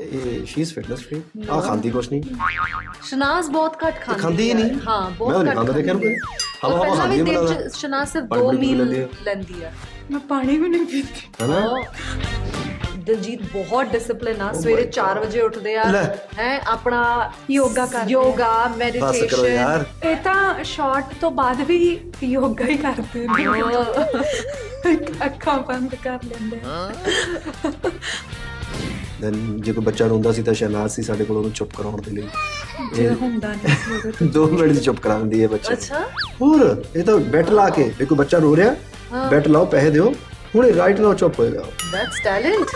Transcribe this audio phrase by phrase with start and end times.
[0.00, 2.22] ਇਹ she is fitness free ਆ ਖਾਂਦੀ ਕੁਛ ਨਹੀਂ।
[3.02, 6.02] ਸ਼ਨਾਜ਼ ਬਹੁਤ ਘੱਟ ਖਾਂਦੀ ਖਾਂਦੀ ਹੀ ਹੈ। ਨਹੀਂ। ਹਾਂ ਮੈਂ ਬਹੁਤ ਘੱਟ ਖਾਂਦਾ ਦੇਖਿਆ ਨੂੰ।
[6.04, 6.14] ਹੈ।
[6.64, 9.74] ਹਵਾ ਹਵਾ ਖਾਂਦੀ ਚ ਸ਼ਨਾਜ਼ ਸਿਰਫ ਬੜੀ ਦੋ ਬੜੀ ਮੀਲ ਲੈਂਦੀ ਹੈ।
[10.10, 11.82] ਮੈਂ ਪਾਣੀ ਵੀ ਨਹੀਂ ਪੀਤੀ ਹਨਾ?
[12.98, 15.84] ਦਿਲਜੀਤ ਬਹੁਤ ਡਿਸਪਲਿਨ ਆ। ਸਵੇਰੇ 4 ਵਜੇ ਉੱਠਦੇ ਆ।
[16.38, 21.78] ਹੈ ਆਪਣਾ ਯੋਗਾ ਕਰਦੇ ਆ। ਯੋਗਾ ਮੈਡੀਟੇਸ਼ਨ ਇਹ ਤਾਂ ਸ਼ਾਰਟ ਤੋਂ ਬਾਅਦ ਵੀ
[22.22, 23.46] ਯੋਗਾ ਹੀ ਕਰਦੇ ਨੇ।
[25.26, 26.92] ਅੱਖਾਂ ਬੰਦ ਕਰ ਲੈਂਦੇ ਆ।
[29.20, 32.10] ਦੈਨ ਜੇ ਕੋਈ ਬੱਚਾ ਰੋਂਦਾ ਸੀ ਤਾਂ ਸ਼ਹਿਨਾਜ਼ ਸੀ ਸਾਡੇ ਕੋਲ ਉਹਨੂੰ ਚੁੱਪ ਕਰਾਉਣ ਦੇ
[32.10, 32.28] ਲਈ
[32.94, 36.00] ਜੇ ਹੁੰਦਾ ਨਹੀਂ ਸੀ ਉਦੋਂ ਤਾਂ। ਦੋ ਮਿੰਟ 'ਚ ਚੁੱਪ ਕਰਾ ਦਿੰਦੀ ਹੈ ਬੱਚੇ। ਅੱਛਾ
[36.40, 38.74] ਹੋਰ ਇਹ ਤਾਂ ਬੈਟ ਲਾ ਕੇ ਕੋਈ ਬੱਚਾ ਰੋ ਰਿਹਾ
[39.30, 40.12] ਬੈਟ ਲਾਓ ਪੈਸੇ ਦਿਓ
[40.54, 42.66] ਹੁਣੇ ਰਾਈਟ ਨਾਓ ਚੁੱਪ ਹੋਏਗਾ। ਦੈਟਸ ਟੈਲੈਂਟ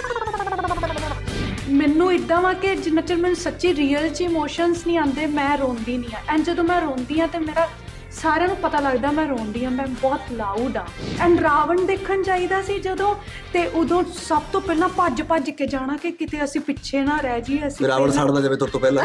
[1.71, 5.97] ਮੈਨੂੰ ਇਦਾਂ ਵਾ ਕਿ ਜਿੰਨਾ ਚਿਰ ਮੈਨੂੰ ਸੱਚੀ ਰੀਅਲ ਚ ਇਮੋਸ਼ਨਸ ਨਹੀਂ ਆਉਂਦੇ ਮੈਂ ਰੋਂਦੀ
[5.97, 7.69] ਨਹੀਂ ਆ ਐਂਡ ਜਦੋਂ ਮੈਂ ਰੋਂਦੀ ਆ ਤੇ ਮੇਰਾ
[8.13, 10.85] ਸਾਰਿਆਂ ਨੂੰ ਪਤਾ ਲੱਗਦਾ ਮੈਂ ਰੋਂਦੀ ਆ ਮੈਂ ਬਹੁਤ ਲਾਊਡ ਆ
[11.21, 13.15] ਐਂਡ ਰਾਵਣ ਦੇਖਣ ਚਾਹੀਦਾ ਸੀ ਜਦੋਂ
[13.53, 17.41] ਤੇ ਉਦੋਂ ਸਭ ਤੋਂ ਪਹਿਲਾਂ ਭੱਜ ਭੱਜ ਕੇ ਜਾਣਾ ਕਿ ਕਿਤੇ ਅਸੀਂ ਪਿੱਛੇ ਨਾ ਰਹਿ
[17.41, 19.05] ਜਾਈਏ ਅਸੀਂ ਰਾਵਣ ਪਹਿਲਾਂ- ਸਾੜਦਾ ਜਾਵੇ ਤੁਰ ਤੋਂ ਪਹਿਲਾਂ।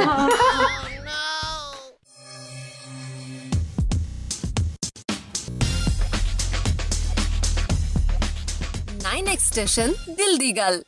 [9.03, 10.81] ਨਾਈਨ ਐਕਸਟੈਸ਼ਨ ਦਿਲ ਦੀ ਗੱਲ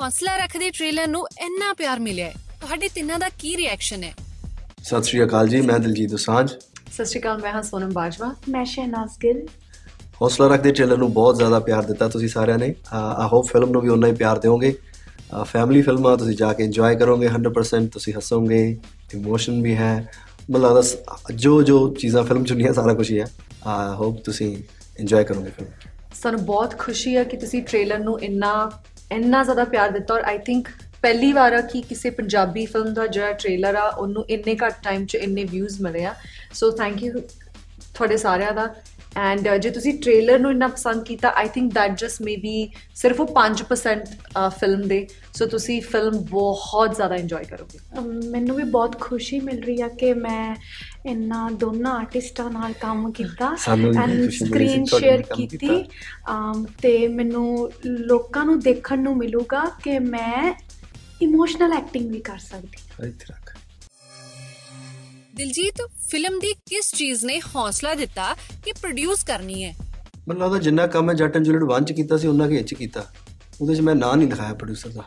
[0.00, 4.12] ਹੌਸਲਾ ਰੱਖਦੇ ਟ੍ਰੇਲਰ ਨੂੰ ਇੰਨਾ ਪਿਆਰ ਮਿਲਿਆ ਹੈ। ਤੁਹਾਡੇ ਤਿੰਨਾਂ ਦਾ ਕੀ ਰਿਐਕਸ਼ਨ ਹੈ?
[4.86, 6.50] ਸਤਿ ਸ਼੍ਰੀ ਅਕਾਲ ਜੀ ਮੈਂ ਦਿਲਜੀਤ ਦੋਸਾਂਝ।
[6.92, 9.46] ਸਤਿ ਸ਼੍ਰੀ ਅਕਾਲ ਮੈਂ ਹਾਂ ਸੋਨਮ ਬਾਜਵਾ। ਮੈਂ ਸ਼ਹਿਨਾਜ਼ ਗਿੱਲ।
[10.22, 13.82] ਹੌਸਲਾ ਰੱਖਦੇ ਟ੍ਰੇਲਰ ਨੂੰ ਬਹੁਤ ਜ਼ਿਆਦਾ ਪਿਆਰ ਦਿੱਤਾ ਤੁਸੀਂ ਸਾਰਿਆਂ ਨੇ। ਆ ਹੋਪ ਫਿਲਮ ਨੂੰ
[13.82, 14.78] ਵੀ ਉਨਾ ਹੀ ਪਿਆਰ ਦਿਓਗੇ।
[15.42, 18.78] ਫੈਮਿਲੀ ਫਿਲਮਾਂ ਤੁਸੀਂ ਜਾ ਕੇ ਇੰਜੋਏ ਕਰੋਗੇ 100% ਤੁਸੀਂ ਹੱਸੋਗੇ
[19.14, 20.08] ਇਮੋਸ਼ਨ ਵੀ ਹੈ।
[20.82, 20.96] ਸ-
[21.34, 23.26] ਜੋ ਜੋ ਚੀਜ਼ਾਂ ਫਿਲਮ ਚ ਹੁੰਦੀਆਂ ਸਾਰਾ ਕੁਝ ਹੀ ਹੈ।
[23.66, 24.56] ਆ ਹੋਪ ਤੁਸੀਂ
[25.00, 25.70] ਇੰਜੋਏ ਕਰੋਗੇ ਫਿਲਮ
[26.22, 28.70] ਸਾਨੂੰ ਬਹੁਤ ਖੁਸ਼ੀ ਹੈ ਕਿ ਤੁਸੀਂ ਟ੍ਰੇਲਰ ਨੂੰ ਇੰਨਾ
[29.12, 30.68] ਇੰਨਾ ਜ਼ਿਆਦਾ ਪਿਆਰ ਦਿੱਤਾ ਔਰ ਆਈ ਥਿੰਕ
[31.02, 35.06] ਪਹਿਲੀ ਵਾਰ ਆ ਕਿ ਕਿਸੇ ਪੰਜਾਬੀ ਫਿਲਮ ਦਾ ਜਿਹੜਾ ਟ੍ਰੇਲਰ ਆ ਉਹਨੂੰ ਇੰਨੇ ਘੱਟ ਟਾਈਮ
[35.06, 36.14] 'ਚ ਇੰਨੇ ਵਿਊਜ਼ ਮਿਲੇ ਆ।
[36.54, 37.12] ਸੋ ਥੈਂਕ ਯੂ
[37.94, 38.74] ਤੁਹਾਡੇ ਸਾਰਿਆਂ ਦਾ।
[39.16, 43.28] ਐਂਡ ਜੇ ਤੁਸੀਂ ਟ੍ਰੇਲਰ ਨੂੰ ਇੰਨਾ ਪਸੰਦ ਕੀਤਾ I think that just maybe ਸਿਰਫ ਉਹ
[43.34, 44.02] 5%
[44.58, 47.78] ਫਿਲਮ ਦੇ। ਸੋ ਤੁਸੀਂ ਫਿਲਮ ਬਹੁਤ ਜ਼ਿਆਦਾ ਇੰਜੋਏ ਕਰੋਗੇ।
[48.30, 50.54] ਮੈਨੂੰ ਵੀ ਬਹੁਤ ਖੁਸ਼ੀ ਮਿਲ ਰਹੀ ਆ ਕਿ ਮੈਂ
[51.06, 53.54] ਇੰਨਾ ਦੋਨਾਂ ਆਰਟਿਸਟਾਂ ਨਾਲ ਕੰਮ ਕੀਤਾ
[54.02, 55.84] ਐਂਡ ਸਕਰੀਨ ਸ਼ੇਅਰ ਕੀਤੀ।
[56.82, 60.54] ਤੇ ਮੈਨੂੰ ਲੋਕਾਂ ਨੂੰ ਦੇਖਣ ਨੂੰ ਮਿਲੂਗਾ ਕਿ ਮੈਂ
[61.22, 63.56] ਇਮੋਸ਼ਨਲ ਐਕਟਿੰਗ ਵੀ ਕਰ ਸਕਦੀ। ਹਾਂ। ਇੱਥੇ ਰੱਖ।
[65.34, 65.74] ਦਿਲਜੀਤ
[66.08, 69.74] ਫਿਲਮ ਦੀ ਕਿਸ ਚੀਜ਼ ਨੇ ਹੌਸਲਾ ਦਿੱਤਾ ਕਿ ਪ੍ਰੋਡਿਊਸ ਕਰਨੀ ਹੈ?
[70.28, 72.74] ਮੈਨੂੰ ਲੱਗਦਾ ਜਿੰਨਾ ਕੰਮ ਮੈਂ ਜੱਟ ਐਂਡ ਜੂਲੀਅਟ 1 ਚ ਕੀਤਾ ਸੀ ਉਹਨਾਂ ਕੇ ਚ
[72.74, 73.06] ਕੀਤਾ।
[73.60, 75.04] ਉਹਦੇ ਚ ਮੈਂ ਨਾਂ ਨਹੀਂ ਲਿਖਾਇਆ ਪ੍ਰੋਡਿਊਸਰ ਦਾ।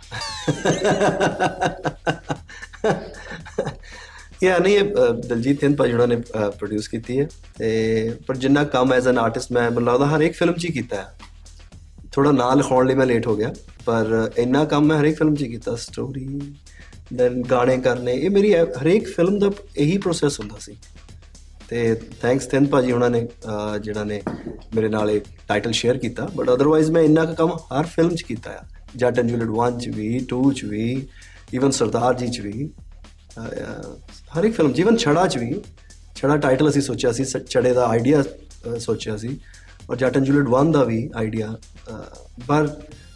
[4.43, 6.15] ਯਾ ਨਹੀਂ ਇਹ, ਅ, ਦਲਜੀਤ ਸਿੰਘ ਭਾਜੀ ਉਹਨਾਂ ਨੇ
[6.49, 7.27] ਪ੍ਰੋਡਿਊਸ ਕੀਤੀ ਹੈ।
[7.57, 10.71] ਤੇ ਪਰ ਜਿੰਨਾ ਕੰਮ ਐਜ਼ ਐਨ ਆਰਟਿਸਟ ਮੈਂ ਮੈਨੂੰ ਲੱਗਦਾ ਹਰ ਇੱਕ ਫਿਲਮ 'ਚ ਹੀ
[10.71, 11.15] ਕੀਤਾ ਹੈ।
[12.11, 13.53] ਥੋੜਾ ਨਾਂ ਲਿਖਾਉਣ ਲਈ ਮੈਂ ਲੇਟ ਹੋ ਗਿਆ
[13.85, 16.41] ਪਰ ਇੰਨਾ ਕੰਮ ਮੈਂ ਹਰੇਕ ਫਿਲਮ 'ਚ ਹੀ ਕੀਤਾ ਸਟੋਰੀ
[17.13, 20.77] ਦੈਨ ਗਾਣੇ ਕਰਨੇ ਇਹ ਮੇਰੀ ਐ- ਹਰੇਕ ਫਿਲਮ ਦਾ ਇਹੀ ਪ੍ਰੋਸੈਸ ਹੁੰਦਾ ਸੀ।
[21.69, 24.21] ਤੇ ਥੈਂਕਸ ਤਿੰਨ ਭਾਜੀ ਉਹਨਾਂ ਨੇ ਅਹ, ਜਿਹੜਾ ਨੇ
[24.75, 28.21] ਮੇਰੇ ਨਾਲ ਇਹ ਟਾਈਟਲ ਸ਼ੇਅਰ ਕੀਤਾ ਬਟ ਅਦਰਵਾਈਜ਼ ਮੈਂ ਇੰਨਾ ਕੁ ਕੰਮ ਹਰ ਫਿਲਮ 'ਚ
[28.21, 28.59] ਕੀਤਾ ਆ।
[28.95, 31.07] ਜੱਟ ਐਂਡ ਜੂਲੀਅਟ 1 'ਚ ਵੀ 2 'ਚ ਵੀ
[31.53, 32.69] ਇਵਨ ਸਰਦਾਰ ਜੀ 'ਚ ਵੀ
[33.37, 35.61] ਅਹ, ਅਹ, ਹਰ ਇੱਕ ਫਿਲਮ ਜੀਵਨ ਛੜਾ 'ਚ ਵੀ
[36.15, 38.23] ਛੜਾ ਟਾਈਟਲ ਅਸੀਂ ਸੋਚਿਆ ਸੀ ਸ- ਛੜੇ ਦਾ ਆਈਡੀਆ
[38.79, 39.39] ਸੋਚਿਆ ਸੀ।
[39.89, 41.55] ਔਰ ਜੱਟ ਐਂਡ ਜੂਲੀਅਟ 1 ਦਾ ਵੀ ਆਈਡੀਆ
[42.47, 42.67] ਪਰ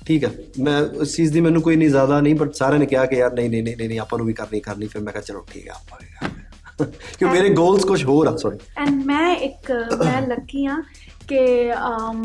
[0.06, 3.06] ਠੀਕ ਹੈ ਮੈਂ ਉਸ ਚੀਜ਼ ਦੀ ਮੈਨੂੰ ਕੋਈ ਨਹੀਂ ਜ਼ਿਆਦਾ ਨਹੀਂ ਬਟ ਸਾਰਿਆਂ ਨੇ ਕਿਹਾ
[3.06, 5.46] ਕਿ ਯਾਰ ਨਹੀਂ ਨਹੀਂ ਨਹੀਂ ਨਹੀਂ ਆਪਾਂ ਨੂੰ ਵੀ ਕਰਨੀ ਕਰਨੀ ਫਿਰ ਮੈਂ ਕਿਹਾ ਚਲੋ
[5.54, 6.86] ਠੀਕ ਹੈ ਆਪਾਂ ਵੀ।
[7.20, 10.78] ਕਿ ਮੇਰੇ ਗੋਲਸ ਕੁਝ ਹੋਰ ਆ ਸੌਰੀ ਐਂਡ ਮੈਂ ਇੱਕ ਮੈਂ ਲੱਕੀ ਆ
[11.28, 11.42] ਕਿ
[11.74, 12.24] ਅਮ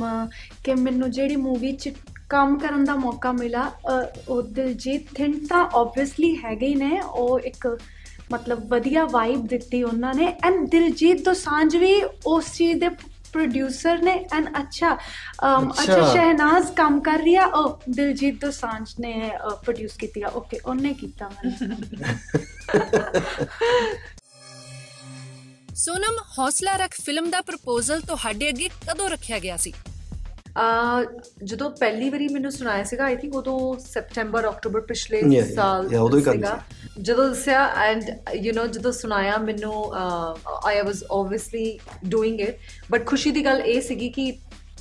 [0.64, 1.92] ਕਿ ਮੈਨੂੰ ਜਿਹੜੀ ਮੂਵੀ 'ਚ
[2.28, 3.70] ਕੰਮ ਕਰਨ ਦਾ ਮੌਕਾ ਮਿਲਾ
[4.28, 7.66] ਉਹ ਦਿਲਜੀਤ ਥਿੰਡ ਤਾਂ ਆਬਵੀਅਸਲੀ ਹੈਗੇ ਹੀ ਨੇ ਉਹ ਇੱਕ
[8.32, 11.94] ਮਤਲਬ ਵਧੀਆ ਵਾਈਬ ਦਿੱਤੀ ਉਹਨਾਂ ਨੇ ਐਂਡ ਦਿਲਜੀਤ ਦੋਸਾਂਝ ਵੀ
[12.26, 12.88] ਉਸ ਚੀਜ਼ ਦੇ
[13.33, 14.97] ਪ੍ਰੋਡਿਊਸਰ ਨੇ ਐਂਡ ਅੱਛਾ
[15.72, 17.47] ਅੱਛਾ। ਸ਼ਹਿਨਾਜ਼ ਕੰਮ ਕਰ ਰਹੀ ਆ?
[17.47, 19.31] ਉਹ ਦਿਲਜੀਤ ਦੋਸਾਂਝ ਨੇ
[19.65, 21.77] ਪ੍ਰੋਡਿਊਸ ਕੀਤੀ ਆ। ਓਕੇ ਉਹਨੇ ਕੀਤਾ ਮੈਨੂੰ
[25.77, 29.72] ਸੋਨਮ ਹੌਸਲਾ ਰੱਖ ਫਿਲਮ ਦਾ ਪ੍ਰਪੋਜ਼ਲ ਤੁਹਾਡੇ ਅੱਗੇ ਕਦੋਂ ਰੱਖਿਆ ਗਿਆ ਸੀ?
[30.56, 31.05] ਆ
[31.44, 35.88] ਜਦੋਂ ਪਹਿਲੀ ਵਾਰੀ ਮੈਨੂੰ ਸੁਣਾਇਆ ਸੀਗਾ ਆਈ ਥਿੰਕ ਉਦੋਂ ਸੈਪਟੈਂਬਰ ਅਕਤੂਬਰ ਪਿਛਲੇ ਸਾਲ
[36.22, 36.62] ਸੀਗਾ।
[37.03, 38.03] ਜਦੋਂ ਦੱਸਿਆ ਐਂਡ
[38.34, 39.75] ਯੂ نو ਜਦੋਂ ਸੁਣਾਇਆ ਮੈਨੂੰ
[40.64, 41.78] I was obviously
[42.09, 42.59] doing it
[42.91, 44.32] but ਖੁਸ਼ੀ ਦੀ ਗੱਲ ਇਹ ਸੀਗੀ ਕਿ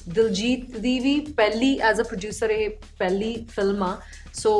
[0.10, 2.70] ਦਿਲਜੀਤ ਦੀ ਵੀ ਪਹਿਲੀ ਐਜ਼ ਅ ਪ੍ਰੋਡਿਊਸਰ ਇਹ
[3.00, 3.98] ਪਹਿਲੀ ਫਿਲਮ ਆ।
[4.34, 4.52] ਸੋ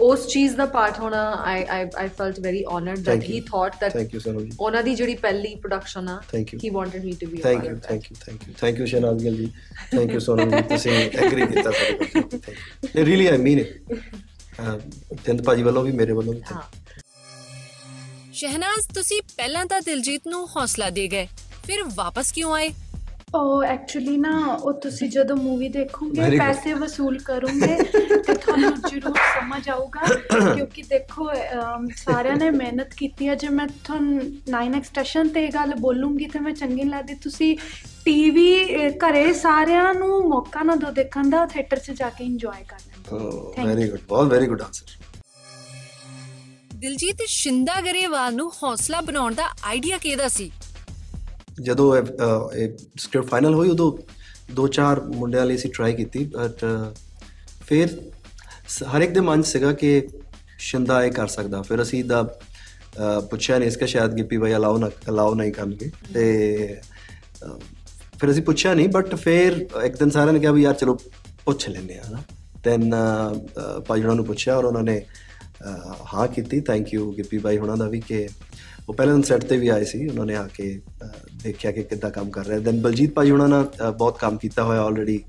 [0.00, 3.22] ਉਸ ਚੀਜ਼ ਦਾ ਪਾਰਟ ਹੋਣਾ I I I felt very honoured that.
[3.22, 6.20] He thought that thank you Sanu ji ਉਹਨਾਂ ਦੀ ਜਿਹੜੀ ਪਹਿਲੀ ਪ੍ਰੋਡਕਸ਼ਨ ਆ.
[6.64, 9.36] He wanted me to be thank you thank you thank you thank you Shehnaaz Gill
[9.36, 9.50] ji
[9.92, 13.94] thank you Sonam ਜੀ ਤੁਸੀਂ agri ਕੀਤਾ ਸਾਡੇ ਕੋਲ thank you really I mean it
[15.24, 16.56] ਤਿੰਨ ਭਾਜੀ ਵੱਲੋਂ ਵੀ, ਮੇਰੇ ਵੱਲੋਂ ਵੀ thank you.
[16.56, 21.26] ਹਾਂ ਸ਼ਹਿਨਾਜ਼, ਤੁਸੀਂ ਪਹਿਲਾਂ ਤਾਂ ਦਿਲਜੀਤ ਨੂੰ ਹੌਸਲਾ ਦੇ ਗਏ,
[21.66, 22.70] ਫਿਰ ਵਾਪਸ ਕਿਉਂ ਆਏ
[23.34, 26.38] ਉਹ ਐਕਚੁਅਲੀ ਨਾ ਉਹ ਤੁਸੀਂ ਜਦੋਂ ਮੂਵੀ ਦੇਖੋਗੇ.
[26.38, 27.76] ਪੈਸੇ ਵਸੂਲ ਕਰੋਗੇ
[28.26, 30.00] ਤੇ ਤੁਹਾਨੂੰ ਜ਼ਰੂਰ ਸਮਝ ਆਊਗਾ
[30.54, 31.28] ਕਿਉਂਕਿ ਦੇਖੋ
[31.96, 34.20] ਸਾਰਿਆਂ ਨੇ ਮਿਹਨਤ ਕੀਤੀ ਹੈ। ਜੇ ਮੈਂ ਤੁਹਾਨੂੰ
[34.50, 37.56] 9 ਐਕਸਟੈਸ਼ਨ ਤੇ ਇਹ ਗੱਲ ਬੋਲੂੰਗੀ ਤੇ ਮੈਂ ਚੰਗੀ ਲੱਗਦੀ। ਤੁਸੀਂ
[38.04, 42.78] ਟੀਵੀ ਘਰੇ ਸਾਰਿਆਂ ਨੂੰ ਮੌਕਾ ਨਾ ਦਿਓ ਦੇਖਣ ਦਾ ਥੀਏਟਰ 'ਚ ਜਾ ਕੇ ਇੰਜੋਏ ਕਰ
[42.78, 43.02] ਲੈਣ
[43.54, 45.02] Thank ਵੈਰੀ ਗੁੱਡ ਬਹੁਤ very good answer
[46.74, 50.50] Diljit Shinda Grewal ਨੂੰ ਹੌਸਲਾ ਬਣਾਉਣ ਦਾ ਆਈਡੀਆ ਕਿਹਦਾ ਸੀ?
[51.62, 53.92] ਜਦੋਂ ਇਹ, ਅਹ, ਇਹ ਸਕ੍ਰਿਪਟ ਫਾਈਨਲ ਹੋਈ ਉਦੋਂ
[54.52, 56.64] ਦੋ ਚਾਰ ਮੁੰਡਿਆਂ ਲਈ ਅਸੀਂ ਟਰਾਈ ਕੀਤੀ ਬਟ
[57.66, 57.88] ਫਿਰ
[58.68, 60.08] ਸ- ਹਰ ਇੱਕ ਦੇ ਮਨ 'ਚ ਸੀਗਾ ਕਿ
[60.58, 64.78] ਸ਼ਿੰਦਾ ਇਹ ਕਰ ਸਕਦਾ। ਫਿਰ ਅਸੀਂ ਦਾ ਅਹ, ਪੁੱਛਿਆ ਨਹੀਂ ਇਸਕਾ ਸ਼ਾਇਦ ਗਿੱਪੀ ਭਾਈ ਅਲਾਉ
[64.78, 66.76] ਨਾ ਅਲਾਉ ਨਹੀਂ ਕਰਨਗੇ। ਤੇ
[67.46, 67.58] ਅਹ,
[68.18, 70.94] ਫਿਰ ਅਸੀਂ ਪੁੱਛਿਆ ਨਹੀਂ ਬਟ ਫਿਰ ਇੱਕ ਦਿਨ ਸਾਰਿਆਂ ਨੇ ਕਿਹਾ ਵੀ ਯਾਰ ਚਲੋ
[71.44, 72.22] ਪੁੱਛ ਲੈਂਦੇ ਆ ਨਾ
[72.64, 72.94] ਦੈਨ
[73.88, 75.04] ਭਾਈ ਉਹਨਾਂ ਨੂੰ ਪੁੱਛਿਆ ਔਰ ਉਹਨਾਂ ਨੇ
[75.66, 78.28] ਅਹ, ਹਾਂ ਕੀਤੀ। ਥੈਂਕ ਯੂ ਗਿੱਪੀ ਭਾਈ ਉਹਨਾਂ ਦਾ ਵੀ ਕਿ
[78.88, 80.68] ਉਹ ਪਹਿਲੇ ਦਿਨ ਸੈੱਟ ਤੇ ਵੀ ਆਏ ਸੀ ਉਹਨਾਂ ਨੇ ਆ ਕੇ
[81.02, 81.08] ਅਹ,
[81.42, 84.64] ਦੇਖਿਆ ਕਿ ਕਿੱਦਾਂ ਕੰਮ ਕਰ ਰਿਹਾ। ਦੈਨ ਬਲਜੀਤ ਭਾਈ ਉਹਨਾਂ ਨਾਲ ਅਹ, ਬਹੁਤ ਕੰਮ ਕੀਤਾ
[84.64, 85.22] ਹੋਇਆ ਆਲਰੇਡੀ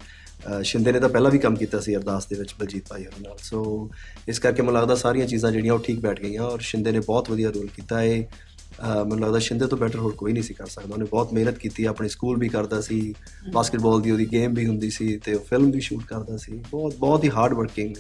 [0.64, 3.38] ਸ਼ਿੰਦੇ ਨੇ ਤਾਂ ਪਹਿਲਾਂ ਵੀ ਕੰਮ ਕੀਤਾ ਸੀ ਅਰਦਾਸ ਦੇ ਵਿੱਚ ਬਲਜੀਤ ਭਾਈ ਉਹਨਾਂ ਨਾਲ।
[3.44, 3.90] ਸੋ
[4.28, 7.30] ਇਸ ਕਰਕੇ ਮੈਨੂੰ ਲੱਗਦਾ ਸਾਰੀਆਂ ਚੀਜ਼ਾਂ ਜਿਹੜੀਆਂ ਉਹ ਠੀਕ ਬੈਠ ਗਈਆਂ ਔਰ ਸ਼ਿੰਦੇ ਨੇ ਬਹੁਤ
[7.32, 10.66] ਵਧੀਆ ਰੋਲ ਕੀਤਾ। ਇਹ ਅਹ, ਮੈਨੂੰ ਲੱਗਦਾ ਸ਼ਿੰਦੇ ਤੋਂ ਬੈਟਰ ਹੋਰ ਕੋਈ ਨਹੀਂ ਸੀ ਕਰ
[10.66, 13.14] ਸਕਦਾ। ਉਹਨੇ ਬਹੁਤ ਮਿਹਨਤ ਕੀਤੀ ਆਪਣੇ ਸਕੂਲ ਵੀ ਕਰਦਾ ਸੀ
[13.54, 16.96] ਬਾਸਕਟਬਾਲ ਦੀ ਉਹਦੀ ਗੇਮ ਵੀ ਹੁੰਦੀ ਸੀ ਤੇ ਉਹ ਫਿਲਮ ਵੀ ਸ਼ੂਟ ਕਰਦਾ ਸੀ। ਬਹੁਤ
[16.96, 17.96] ਬਹੁਤ ਹੀ ਹਾਰਡ ਵਰਕਿੰਗ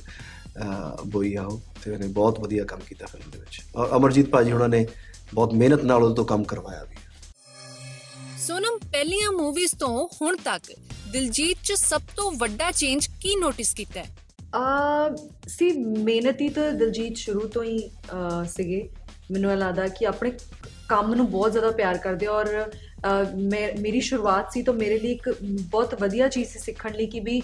[1.07, 4.51] ਬੋਈ ਆ ਉਹ ਤੇ ਉਹਨੇ ਬਹੁਤ ਵਧੀਆ ਕੰਮ ਕੀਤਾ ਫਿਲਮ ਦੇ ਵਿੱਚ। ਔਰ ਅਮਰਜੀਤ ਭਾਜੀ
[4.51, 4.85] ਉਹਨਾਂ ਨੇ
[5.35, 6.95] ਬਹੁਤ ਮਿਹਨਤ ਨਾਲ ਉਹਦੇ ਤੋਂ ਕੰਮ ਕਰਵਾਇਆ ਵੀ
[8.45, 10.71] ਸੋਨਮ ਪਹਿਲੀਆਂ ਮੂਵੀਜ਼ ਤੋਂ ਹੁਣ ਤੱਕ
[11.11, 14.05] ਦਿਲਜੀਤ 'ਚ ਸਭ ਤੋਂ ਵੱਡਾ ਚੇਂਜ ਕੀ ਨੋਟਿਸ ਕੀਤਾ ਹੈ?
[14.55, 15.15] ਆ
[15.47, 15.71] ਸੀ
[16.03, 17.77] ਮਿਹਨਤੀ ਤਾਂ ਦਿਲਜੀਤ ਸ਼ੁਰੂ ਤੋਂ ਹੀ
[18.47, 18.81] ਸੀਗੇ।
[19.31, 20.31] ਮੈਨੂੰ ਇਹ ਲੱਗਦਾ ਕਿ ਆਪਣੇ
[20.89, 22.47] ਕੰਮ ਨੂੰ ਬਹੁਤ ਜ਼ਿਆਦਾ ਪਿਆਰ ਕਰਦੇ ਔਰ
[23.81, 27.41] ਮੇਰੀ ਸ਼ੁਰੂਆਤ ਸੀ ਤਾਂ ਮੇਰੇ ਲਈ ਇੱਕ ਬਹੁਤ ਵਧੀਆ ਚੀਜ਼ ਸੀ ਸਿੱਖਣ ਲਈ ਕਿ ਵੀ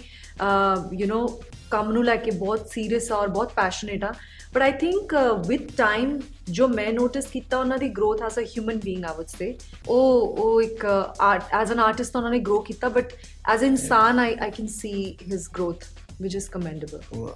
[0.92, 1.26] ਯੂ نو
[1.70, 4.12] ਕੰਮ ਨੂੰ ਲੈ ਕੇ ਬਹੁਤ ਸੀਰੀਅਸ ਆ ਔਰ ਬਹੁਤ ਪੈਸ਼ਨੇਟ ਆ।
[4.54, 5.14] But I think
[5.46, 6.20] with time
[6.50, 9.58] ਜੋ ਮੈਂ ਨੋਟਿਸ ਕੀਤਾ ਉਹਨਾਂ ਦੀ growth as a human being I would say
[9.88, 10.86] ਉਹ ਉਹ ਇੱਕ
[11.54, 13.12] ਐਜ਼ ਐਨ ਆਰਟਿਸਟ ਉਹਨਾਂ ਨੇ ਗਰੋ ਕੀਤਾ ਬਟ
[13.54, 15.84] ਅ ਇਨਸਾਨ I I can see his growth
[16.22, 17.28] which is commendable.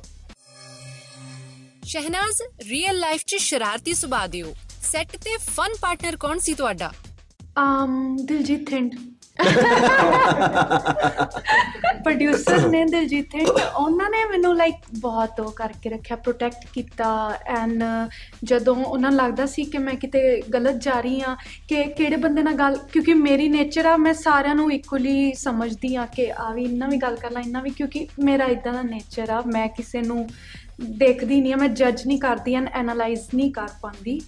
[1.85, 6.93] Shehnaaz real life 'ਚ ਸ਼ਰਾਰਤੀ ਸੁਭਾਅ ਦੇ ਹੋ ਸੈੱਟ ਤੇ ਫਨ ਪਾਰਟਨਰ ਕੌਣ ਸੀ ਤੁਹਾਡਾ?
[7.61, 8.95] Um ਦਿਲਜੀਤ ਥਿੰਡ।
[12.07, 17.85] ਪ੍ਰੋਡਿਊਸਰ ਨੇ ਦਿਲਜੀਤ ਥਿੰਡ ਉਹਨਾਂ ਨੇ ਮੈਨੂੰ ਲਾਈਕ ਬਹੁਤ ਉਹ ਕਰਕੇ ਰੱਖਿਆ ਪ੍ਰੋਟੈਕਟ ਕੀਤਾ ਐਂਡ
[18.45, 21.37] ਜਦੋਂ ਉਹਨਾਂ ਨੂੰ ਲੱਗਦਾ ਸੀ ਕਿ ਮੈਂ ਕਿਤੇ ਗਲਤ ਜਾ ਰਹੀ ਆ
[21.69, 26.07] ਕਿ ਕਿਹੜੇ ਬੰਦੇ ਨਾਲ ਗੱਲ, ਕਿਉਂਕਿ ਮੇਰੀ ਨੇਚਰ ਆ, ਮੈਂ ਸਾਰਿਆਂ ਨੂੰ ਇਕੁਅਲੀ ਸਮਝਦੀ ਆ
[26.07, 29.31] ਕਿ ਆ ਵੀ ਇੰਨਾ ਵੀ ਗੱਲ ਕਰ ਲਾਂ, ਇੰਨਾ ਵੀ, ਕਿਉਂਕਿ ਮੇਰਾ ਇਦਾਂ ਦਾ ਨੇਚਰ
[29.31, 30.29] ਆ, ਮੈਂ ਕਿਸੇ ਨੂੰ
[30.81, 34.21] ਦੇਖਦੀ ਨਹੀਂ ਆ ਮੈਂ ਜੱਜ ਨਹੀਂ ਕਰਦੀ ਐਂਡ ਐਨਾਲਾਈਜ਼ ਨਹੀਂ ਕਰ ਪਾਉਂਦੀ।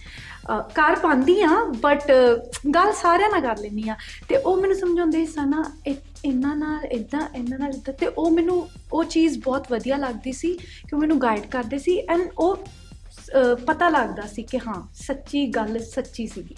[0.49, 1.47] ਅਹ ਕਰ ਪਾਉਂਦੀ ਆ
[1.81, 2.11] ਬਟ
[2.75, 3.95] ਗੱਲ ਸਾਰਿਆਂ ਨਾਲ ਕਰ ਲੈਂਦੀ ਆ
[4.29, 5.95] ਤੇ ਉਹ ਮੈਨੂੰ ਸਮਝਾਉਂਦੇ ਸਨ ਨਾ ਇਹ-
[6.25, 8.57] ਇਹਨਾਂ ਨਾਲ ਇਦਾਂ ਇਹਨਾਂ ਨਾਲ ਇਦਾਂ ਤੇ ਉਹ ਮੈਨੂੰ
[8.93, 12.65] ਉਹ ਚੀਜ਼ ਬਹੁਤ ਵਧੀਆ ਲੱਗਦੀ ਸੀ ਕਿ ਉਹ ਮੈਨੂੰ ਗਾਈਡ ਕਰਦੇ ਸੀ ਐਂਡ ਉਹ
[13.65, 16.55] ਪਤਾ ਲੱਗਦਾ ਸੀ ਕਿ ਹਾਂ ਸੱਚੀ ਗੱਲ ਸੱਚੀ ਸੀਗੀ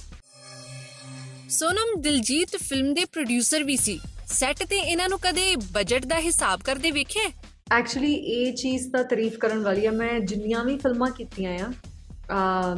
[1.49, 6.61] ਸੋਨਮ ਦਿਲਜੀਤ ਫਿਲਮ ਦੇ ਪ੍ਰੋਡਿਊਸਰ ਵੀ ਸੀ ਸੈੱਟ ਤੇ ਇਹਨਾਂ ਨੂੰ ਕਦੇ ਬਜਟ ਦਾ ਹਿਸਾਬ
[6.61, 7.29] ਕਰਦੇ ਵੇਖਿਆ?
[7.77, 11.57] ਐਕਚੁਅਲੀ ਇਹ ਚੀਜ਼ ਤਾਂ ਤਾਰੀਫ ਕਰਨ ਵਾਲੀ ਆ ਮੈਂ ਜਿੰਨੀਆਂ ਵੀ ਫਿਲਮਾਂ ਕੀਤੀਆਂ
[12.31, 12.75] ਆ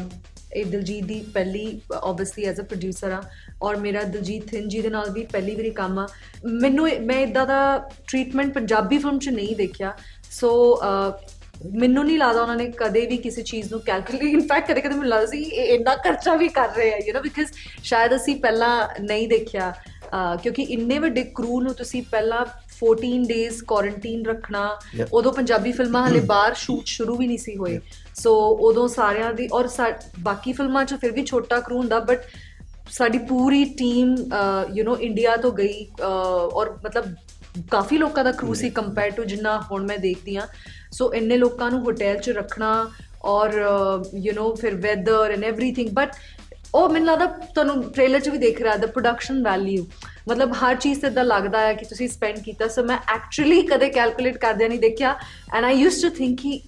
[0.55, 3.23] ਇਹ ਦਿਲਜੀਤ ਦੀ ਪਹਿਲੀ ਆਬਵੀਅਸਲੀ ਐਜ਼ ਅ ਪ੍ਰੋਡਿਊਸਰ ਆ
[3.61, 6.07] ਔਰ ਮੇਰਾ ਦਿਲਜੀਤ ਥਿੰਨ ਜੀ ਦੇ ਨਾਲ ਵੀ ਪਹਿਲੀ ਵਾਰੀ ਕੰਮ ਆ।
[6.45, 9.94] ਮੈਨੂੰ ਇਹ- ਮੈਂ ਇਦਾਂ ਦਾ ਟ੍ਰੀਟਮੈਂਟ ਪੰਜਾਬੀ ਫਿਲਮ 'ਚ ਨਹੀਂ ਦੇਖਿਆ।
[10.31, 10.81] ਸੋ
[11.75, 15.07] ਮੈਨੂੰ ਨਹੀਂ ਲੱਗਦਾ ਉਹਨਾਂ ਨੇ ਕਦੇ ਵੀ ਕਿਸੇ ਚੀਜ਼ ਨੂੰ ਕੈਲਕੂਲੇਟ ਇਨਫੈਕਟ ਕਦੇ ਕਦੇ ਮੈਨੂੰ
[15.07, 17.51] ਲੱਗਦਾ ਸੀ ਇਹ ਇੰਨਾ ਖਰਚਾ ਵੀ ਕਰ ਰਹੇ ਆ ਯੂ نو ਬਿਕਾਜ਼
[17.83, 19.73] ਸ਼ਾਇਦ ਅਸੀਂ ਪਹਿਲਾਂ ਨਹੀਂ ਦੇਖਿਆ।
[20.13, 22.45] ਅਹ, ਕਿਉਂਕਿ ਇੰਨੇ ਵੱਡੇ ਕਰੂ ਨੂੰ ਤੁਸੀਂ ਪਹਿਲਾਂ
[22.84, 25.08] 14 ਡੇਜ਼ ਕੁਆਰੰਟਾਈਨ ਰੱਖਣਾ Yeah.
[25.12, 27.80] ਉਦੋਂ ਪੰਜਾਬੀ ਫਿਲਮਾਂ ਹਲੇ ਬਾਹਰ ਸ਼ੂਟ ਸ਼ੁਰੂ ਵੀ ਨਹੀਂ ਸੀ ਹੋਏ
[28.14, 32.22] ਸੋ ਉਦੋਂ ਸਾਰਿਆਂ ਦੀ ਔਰ ਸਾ- ਬਾਕੀ ਫਿਲਮਾਂ 'ਚ ਫਿਰ ਵੀ ਛੋਟਾ ਕਰੂ ਹੁੰਦਾ ਬਟ
[32.90, 34.14] ਸਾਡੀ ਪੂਰੀ ਟੀਮ
[34.75, 36.04] ਯੂ نو ਇੰਡੀਆ ਤੋਂ ਗਈ ਅਹ,
[36.52, 37.14] ਔਰ ਮਤਲਬ
[37.70, 40.46] ਕਾਫੀ ਲੋਕਾਂ ਦਾ ਕਰੂ ਸੀ ਕੰਪੇਅਰ ਟੂ ਜਿੰਨਾ ਹੁਣ ਮੈਂ ਦੇਖਦੀ ਆ
[40.92, 42.90] ਸੋ ਇੰਨੇ ਲੋਕਾਂ ਨੂੰ ਹੋਟਲ 'ਚ ਰੱਖਣਾ
[43.25, 43.52] ਔਰ
[44.14, 46.12] ਯੂ نو ਫਿਰ ਵੈਦਰ ਐਂਡ एवरीथिंग ਬਟ
[46.74, 47.25] ਉਹ ਮੈਨੂੰ ਲੱਗਦਾ
[47.56, 49.86] ਤੁਹਾਨੂੰ ਟ੍ਰੇਲਰ 'ਚ ਵੀ ਦੇਖ ਰਿਹਾ ਦਾ ਪ੍ਰੋਡਕਸ਼ਨ ਵੈਲਿਊ
[50.30, 53.89] ਮਤਲਬ ਹਰ ਚੀਜ਼ ਤੇ ਇਦਾਂ ਲੱਗਦਾ ਹੈ ਕਿ ਤੁਸੀਂ ਸਪੈਂਡ ਕੀਤਾ ਸੋ ਮੈਂ ਐਕਚੁਅਲੀ ਕਦੇ
[53.89, 55.18] ਕੈਲਕੂਲੇਟ ਕਰਦਿਆਂ ਨਹੀਂ ਦੇਖਿਆ
[55.56, 56.60] and I used to think ਕਿ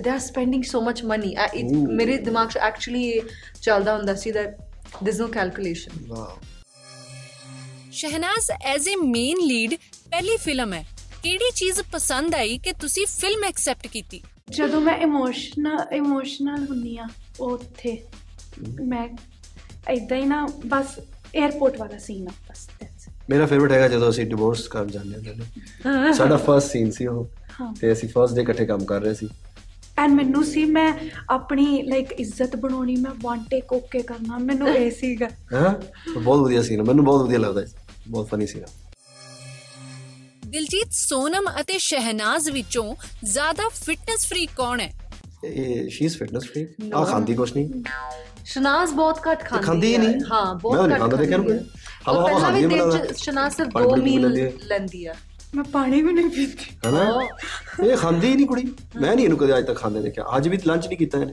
[0.00, 1.86] they are spending so much money Ooh.
[1.90, 3.20] ਮੇਰੇ ਦਿਮਾਗ 'ਚ ਐਕਚੁਅਲੀ
[3.62, 4.60] ਚੱਲਦਾ ਹੁੰਦਾ ਸੀ that
[5.00, 6.06] there's no calculation.
[6.08, 6.38] Wow
[7.92, 9.74] Shehnaaz as a main lead
[10.10, 10.84] ਪਹਿਲੀ ਫਿਲਮ ਹੈ
[11.22, 17.08] ਕਿਹੜੀ ਚੀਜ਼ ਪਸੰਦ ਆਈ ਕਿ ਤੁਸੀਂ ਫਿਲਮ ਐਕਸੈਪਟ ਕੀਤੀ ਜਦੋਂ ਮੈਂ ਇਮੋਸ਼ਨਲ ਇਮੋਸ਼ਨਲ ਹੁੰਨੀ ਆ
[17.40, 17.96] ਉੱਥੇ
[18.82, 19.08] ਮੈਂ
[19.88, 20.86] ਇਦਾਂ ਹੀ ਨਾ ਬਸ
[21.46, 22.68] 에어ਪੋਰਟ ਵਾਲਾ ਸੀਨ ਆ ਬਸ.
[23.30, 27.30] ਮੇਰਾ ਫੇਵਰਿਟ ਹੈਗਾ ਜਦੋਂ ਅਸੀਂ ਡਿਵੋਰਸ ਕਰਨ ਜਾਂਦੇ ਹਾਂ। ਦੋਨੇ ਸਾਡਾ ਫਰਸਟ ਸੀਨ ਸੀ ਉਹ।
[27.80, 29.28] ਤੇ ਅਸੀਂ ਫਰਸਟ ਡੇ ਇਕੱਠੇ ਕੰਮ ਕਰ ਰਹੇ ਸੀ।
[29.98, 30.94] ਐਂਡ ਮੈਨੂੰ ਸੀ ਮੈਂ
[31.30, 35.74] ਆਪਣੀ ਲਾਈਕ ਇੱਜ਼ਤ ਬਣਾਉਣੀ ਮੈਂ ਵਨ ਟੇਕ ਓਕੇ ਕਰਨਾ ਮੈਨੂੰ ਇਹ ਸੀਗਾ। ਹਾਂ?
[36.20, 37.66] ਬਹੁਤ ਵਧੀਆ ਸੀਨ ਮੈਨੂੰ ਬਹੁਤ ਵਧੀਆ ਲੱਗਦਾ ਹੈ
[38.08, 38.66] ਬਹੁਤ ਫਨੀ ਸੀਗਾ।
[40.46, 42.94] ਦਿਲਜੀਤ ਸੋਨਮ ਅਤੇ ਸ਼ਹਿਨਾਜ਼ ਵਿੱਚੋਂ
[43.24, 44.92] ਜ਼ਿਆਦਾ ਫਿਟਨੈਸ ਫਰੀਕ ਕੌਣ ਹੈ?
[45.44, 47.04] ਇਹ ਸ਼ੀ ਇਜ਼ ਫਿਟਨੈਸ ਫ੍ਰੀਕ ਆ.
[47.04, 47.68] ਖਾਂਦੀ ਕੁਛ ਨਹੀਂ
[48.52, 51.50] ਸ਼ਨਾਜ਼ ਬਹੁਤ ਘੱਟ ਖਾਂਦੀ ਖਾਂਦੀ ਹੀ ਹੈ। ਨਹੀਂ। ਹਾਂ ਮੈਂ ਬਹੁਤ ਘੱਟ ਖਾਂਦਾ ਦੇਖਿਆ ਨੂੰ
[51.50, 51.58] ਹੈ।
[52.08, 54.50] ਹਵਾ ਹਵਾ ਪਹਿਲਾਂ ਖਾਂਦੀ ਵੀ ਹੈ ਦਿਨ ਮੈਨੂੰ ਚ ਸ਼ਨਾ ਸਿਰਫ ਪਾਣੀ 2 ਪੂਣੀ ਮੀਲ
[54.68, 55.14] ਲੈਂਦੀ ਆ
[55.54, 57.28] ਮੈਂ ਪਾਣੀ ਵੀ ਨਹੀਂ ਪੀਤੀ ਹਨਾ?
[57.84, 58.64] ਇਹ ਖਾਂਦੀ ਹੀ ਨਹੀਂ ਕੁੜੀ।
[59.00, 61.32] ਮੈਂ ਨਹੀਂ ਇਹਨੂੰ ਕਦੇ ਅੱਜ ਤੱਕ ਖਾਂਦੇ ਦੇਖਿਆ। ਅੱਜ ਵੀ ਲੰਚ ਨਹੀਂ ਕੀਤਾ ਇਹਨੇ।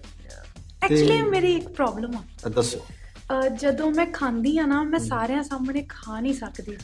[0.84, 2.80] ਐਕਚੁਅਲੀ ਮੇਰੀ ਇੱਕ ਪ੍ਰੋਬਲਮ ਆ। ਦੱਸੋ।
[3.58, 6.76] ਜਦੋਂ ਮੈਂ ਖਾਂਦੀ ਆ ਨਾ ਮੈਂ ਸਾਰਿਆਂ ਸਾਹਮਣੇ ਖਾ ਨਹੀਂ ਸਕਦੀ।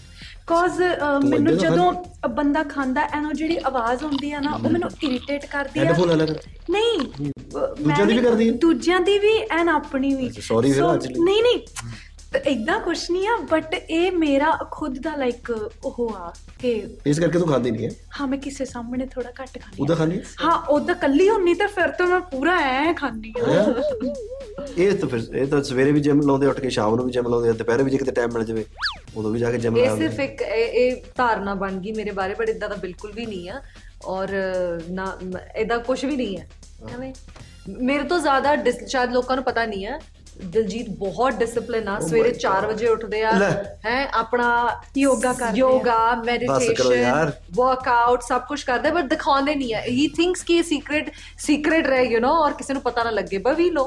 [0.47, 0.81] ਕੋਜ਼
[1.25, 1.93] ਮੈਨੂੰ ਜਦੋਂ
[2.29, 6.33] ਬੰਦਾ ਖਾਂਦਾ ਐਨੋ ਜਿਹੜੀ ਆਵਾਜ਼ ਹੁੰਦੀ ਆ ਨਾ ਉਹ ਮੈਨੂੰ ਇਰੀਟੇਟ ਕਰਦੀ ਆ। ਹੈਡਫੋਨ ਕਰ
[6.69, 6.99] ਨਹੀਂ
[7.79, 8.53] ਦੂਜਿਆਂ ਦੀ ਵੀ ਕਰਦੀ ਹੈ?
[8.53, 11.59] ਦੂਜਿਆਂ ਦੀ ਵੀ ਐਨ ਆਪਣੀ ਵੀ। sorry ਫਿਰ ਅੱਜ। ਨਹੀਂ ਨਹੀਂ।
[12.35, 15.49] ਇਦਾਂ ਕੁਛ ਨਹੀਂ ਆ ਬਟ ਇਹ ਮੇਰਾ ਖੁਦ ਦਾ ਲਾਈਕ
[15.85, 16.71] ਉਹ ਆ ਕਿ
[17.05, 17.91] ਇਸ ਕਰਕੇ ਤੂੰ ਖਾਂਦੀ ਨਹੀਂ ਹੈ?
[18.19, 20.23] ਹਾਂ ਮੈਂ ਕਿਸੇ ਸਾਹਮਣੇ ਥੋੜਾ ਘੱਟ ਖਾਂਦੀ ਉਹਦਾ ਖਾਂਦੀ ਹੈ?
[20.43, 23.63] ਹਾਂ ਉਹਦਾ ਕੱਲੀ ਹੁੰਨੀ ਤਾਂ ਫਿਰ ਤਾਂ ਮੈਂ ਪੂਰਾ ਐ ਖਾਂਦੀ ਆ ਹੈਂ?
[24.77, 27.27] ਇਹ ਤਾਂ ਫਿਰ ਇਹ ਤਾਂ ਸਵੇਰੇ ਵੀ ਜਿਮ ਲਾਉਂਦੇ ਉੱਠ ਕੇ ਸ਼ਾਮ ਨੂੰ ਵੀ ਜਿਮ
[27.27, 28.65] ਲਾਉਂਦੇ ਆ, ਦੁਪਹਿਰੇ ਵੀ ਜੇ ਕਿਤੇ ਟਾਈਮ ਮਿਲ ਜਾਵੇ
[29.17, 32.11] ਉਦੋਂ ਵੀ ਜਾ ਕੇ ਜਿਮ ਇਹ ਲਾਉਂਦੇ ਸਿਰਫ ਇੱਕ ਇਹ ਇਹ ਧਾਰਨਾ ਬਣ ਗਈ ਮੇਰੇ
[32.11, 33.61] ਬਾਰੇ ਬਟ ਇਦਾਂ ਦਾ ਬਿਲਕੁਲ ਵੀ ਨਹੀਂ ਆ।
[34.05, 34.29] ਔਰ
[34.89, 35.17] ਨਾ
[35.55, 36.47] ਇਦਾਂ ਕੁਝ ਵੀ ਨਹੀਂ ਹੈ।
[36.93, 37.13] ਐਵੇਂ।
[37.69, 38.55] ਮੇਰੇ ਤੋਂ ਜ਼ਿਆਦਾ
[38.87, 39.99] ਸ਼ਾਇਦ ਲੋਕਾਂ ਨੂੰ ਪਤਾ ਨਹੀਂ ਹੈ
[40.41, 42.67] ਦਿਲਜੀਤ ਬਹੁਤ ਡਿਸਪਲਿਨ ਆ Oh ਸਵੇਰੇ my 4 God.
[42.67, 43.31] ਵਜੇ ਉੱਠਦੇ ਆ।
[43.85, 44.47] ਹੈ ਆਪਣਾ
[44.97, 50.43] ਯੋਗਾ ਕਰਦੇ ਆ। ਯੋਗਾ ਮੈਡੀਟੇਸ਼ਨ। ਵਰਕਆਊਟ ਸਭ ਕੁਝ ਕਰਦੇ ਬਟ ਦਿਖਾਉਂਦੇ ਨਹੀਂ ਹੈ ਹੀ ਥਿੰਕਸ
[50.43, 53.69] ਕਿ ਇਹ ਸੀਕ੍ਰੀਟ ਸੀਕ੍ਰੀਟ ਰਹੇ ਯੂ نو ਔਰ ਕਿਸੇ ਨੂੰ ਪਤਾ ਨਾ ਲੱਗੇ but we
[53.69, 53.83] no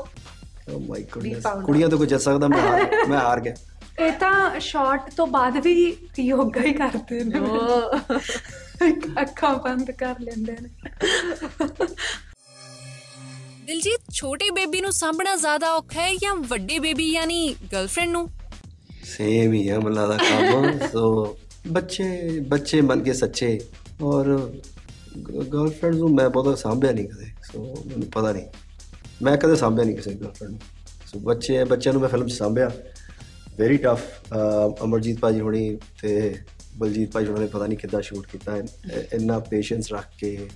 [0.74, 3.54] O my goodness ਕੁੜੀਆਂ ਤੋਂ ਕੋਈ ਜਿੱਤ ਸਕਦਾ ਮੈਂ ਹਾਰ ਮੈਂ ਹਾਰ ਗਿਆ
[4.06, 5.74] ਇਹ ਤਾਂ ਸ਼ਾਰਟ ਤੋਂ ਬਾਅਦ ਵੀ
[6.18, 7.40] ਯੋਗਾ ਹੀ ਕਰਦੇ ਨੇ
[9.22, 10.68] ਅੱਖਾਂ ਬੰਦ ਕਰ ਲੈਂਦੇ ਨੇ
[13.66, 18.28] ਦਿਲਜੀਤ ਛੋਟੇ ਬੇਬੀ ਨੂੰ ਸਾਂਭਣਾ ਜ਼ਿਆਦਾ ਔਖਾ ਹੈ ਜਾਂ ਵੱਡੇ ਬੇਬੀ ਯਾਨੀ ਗਰਲਫ੍ਰੈਂਡ ਨੂੰ?
[19.04, 23.58] ਸੇਮ ਹੀ ਹੈ ਮੱਲਾ ਦਾ ਕੰਮ। ਸੋ ਬੱਚੇ ਬੱਚੇ ਬਣ ਕੇ ਸੱਚੇ।
[24.02, 24.26] ਔਰ
[25.52, 28.46] ਗਰਲਫ੍ਰੈਂਡ ਨੂੰ ਮੈਂ ਬਹੁਤਾ ਸਾਂਭਿਆ ਨਹੀਂ ਕਦੇ। ਸੋ ਮੈਨੂੰ ਪਤਾ ਨਹੀਂ।
[29.22, 30.60] ਮੈਂ ਕਦੇ ਸਾਂਭਿਆ ਨਹੀਂ ਕਿਸੇ ਗਰਲਫ੍ਰੈਂਡ ਨੂੰ।
[31.06, 32.70] ਸੋ ਬੱਚੇ ਬੱਚਿਆਂ ਨੂੰ ਮੈਂ ਫਿਲਮ 'ਚ ਸਾਂਭਿਆ।
[33.58, 34.32] ਵੈਰੀ ਟਫ
[34.84, 36.34] ਅਮਰਜੀਤ ਭਾਜੀ ਹੋਣੀ ਤੇ
[36.76, 38.56] ਬਲਜੀਤ ਭਾਜੀ ਹੋਣਾ ਨੇ ਪਤਾ ਨਹੀਂ ਕਿੱਦਾਂ ਸ਼ੂਟ ਕੀਤਾ।
[39.12, 40.48] ਇੰਨਾ ਪੇਸ਼ੈਂਸ ਰੱਖ ਕੇ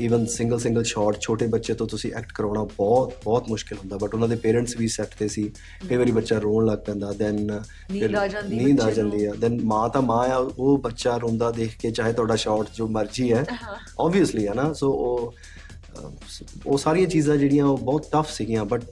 [0.00, 4.14] ਇਵਨ ਸਿੰਗਲ ਸਿੰਗਲ ਸ਼ਾਟ ਛੋਟੇ ਬੱਚੇ ਤੋਂ ਤੁਸੀਂ ਐਕਟ ਕਰਾਉਣਾ ਬਹੁਤ ਬਹੁਤ ਮੁਸ਼ਕਿਲ ਹੁੰਦਾ ਬਟ
[4.14, 5.52] ਉਹਨਾਂ ਦੇ ਪੇਰੈਂਟਸ ਵੀ ਸੈੱਟ ਤੇ ਸੀ।
[5.88, 7.60] ਕਈ ਵਾਰੀ ਬੱਚਾ ਰੋਣ ਲੱਗ ਪੈਂਦਾ ਦੈਨ
[7.92, 12.12] ਨੀਂਦ ਆ ਜਾਂਦੀ ਆ ਦੈਨ ਮਾਂ ਤਾਂ ਮਾਂ ਆ ਉਹ ਬੱਚਾ ਰੋਂਦਾ ਦੇਖ ਕੇ ਚਾਹੇ
[12.12, 13.44] ਤੁਹਾਡਾ ਸ਼ਾਟ ਜੋ ਮਰਜ਼ੀ ਹੈ।
[14.00, 15.34] ਆਬਵੀਅਸਲੀ ਹੈ ਨਾ ਸੋ ਉਹ
[16.66, 18.82] ਉਹ ਸਾਰੀਆਂ ਚੀਜ਼ਾਂ ਜਿਹੜੀਆਂ ਉਹ ਬਹੁਤ ਟਫ ਸੀਗੀਆਂ ਬਟ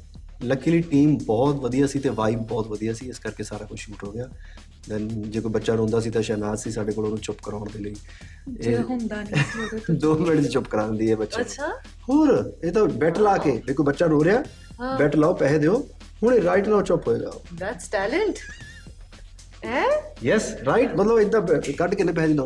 [0.44, 4.04] ਲੱਕੀਲੀ ਟੀਮ ਬਹੁਤ ਵਧੀਆ ਸੀ ਤੇ ਵਾਈਬ ਬਹੁਤ ਵਧੀਆ ਸੀ ਇਸ ਕਰਕੇ ਸਾਰਾ ਕੁਝ ਸ਼ੂਟ
[4.04, 4.28] ਹੋ ਗਿਆ।
[4.88, 7.78] ਦੈਨ ਜੇ ਕੋਈ ਬੱਚਾ ਰੋਂਦਾ ਸੀ ਤਾਂ ਸ਼ਹਿਨਾਜ਼ ਸੀ ਸਾਡੇ ਕੋਲ ਉਹਨੂੰ ਚੁੱਪ ਕਰਾਉਣ ਦੇ
[7.78, 7.94] ਲਈ
[8.50, 11.46] ਜਿਹੜਾ ਹੁੰਦਾ ਨਹੀਂ ਸੀ ਉਦੋਂ ਤੋਂ। ਦੋ ਮਿੰਟ 'ਚ ਚੁੱਪ ਕਰਾ ਦਿੰਦੀ ਹੈ ਬੱਚੇ ਨੂੰ।
[11.46, 11.68] ਅੱਛਾ
[12.08, 14.42] ਹੋਰ ਇਹ ਤਾਂ ਬੈਟ ਲਾ ਕੇ ਕੋਈ ਬੱਚਾ ਰੋ ਰਿਹਾ
[14.80, 15.76] ਹਾਂ। ਬੈਟ ਲਾਓ ਪੈਸੇ ਦਿਓ
[16.22, 18.38] ਹੁਣੇ ਰਾਈਟ ਨਾਲ ਚੁੱਪ ਹੋਏਗਾ ਦੈਟਸ ਟੈਲੈਂਟ
[19.64, 19.84] ਹੈ
[20.24, 21.40] ਯੈਸ ਰਾਈਟ ਮਤਲਬ ਇਦਾਂ
[21.78, 22.44] ਕੱਢ ਕਿੰਨੇ ਪੈਸੇ ਦਿੰਦਾ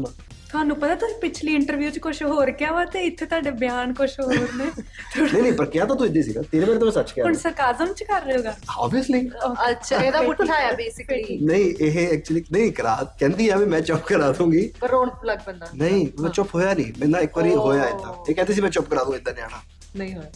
[0.54, 4.08] ਤੁਹਾਨੂੰ ਪਤਾ ਤੁਸੀਂ ਪਿਛਲੀ ਇੰਟਰਵਿਊ 'ਚ ਕੁਝ ਹੋਰ ਕਿਹਾ ਵਾ ਤੇ ਇੱਥੇ ਤੁਹਾਡੇ ਬਿਆਨ ਕੁਝ
[4.20, 4.64] ਹੋਰ ਨੇ।
[5.22, 7.34] ਨਹੀਂ ਨਹੀਂ ਪਰ ਕਿਹਾ ਤਾਂ ਤੂੰ ਇਦਾਂ ਸੀਗਾ। ਤੇਰੇ ਬਾਰੇ ਤਾਂ ਮੈਂ ਸੱਚ ਕਿਹਾ ਹੁਣ
[7.34, 8.54] ਸਰਕਾਜ਼ਮ 'ਚ ਕਰ ਰਹੇ ਹੋਗਾ?
[8.78, 9.20] ਆਬਵੀਅਸਲੀ
[9.70, 14.04] ਅੱਛਾ ਇਹਦਾ ਪੁੱਠਾ ਹੈ ਬੇਸਿਕਲੀ ਨਹੀਂ ਇਹ ਐਕਚੁਅਲੀ ਨਹੀਂ ਕਰਾ ਕਹਿੰਦੀ ਆ ਵੀ ਮੈਂ ਚੁੱਪ
[14.06, 17.54] ਕਰਾ ਦੂੰਗੀ ਪਰ ਰੋਣ ਲੱਗ ਪੈਂਦਾ। ਨਹੀਂ ਮੈਂ ਚੁੱਪ ਹੋਇਆ ਨਹੀਂ। ਮੈਂ ਨਾ ਇੱਕ ਵਾਰੀ.
[17.56, 19.60] ਹੋਇਆ ਇਦਾਂ ਇਹ ਕਹਿੰਦੀ ਸੀ ਮੈਂ ਚੁੱਪ ਕਰਾ ਦੂੰ ਇਦਾਂ ਨਿਆਣਾ।
[19.96, 20.30] ਨਹੀਂ ਹੋਇਆ।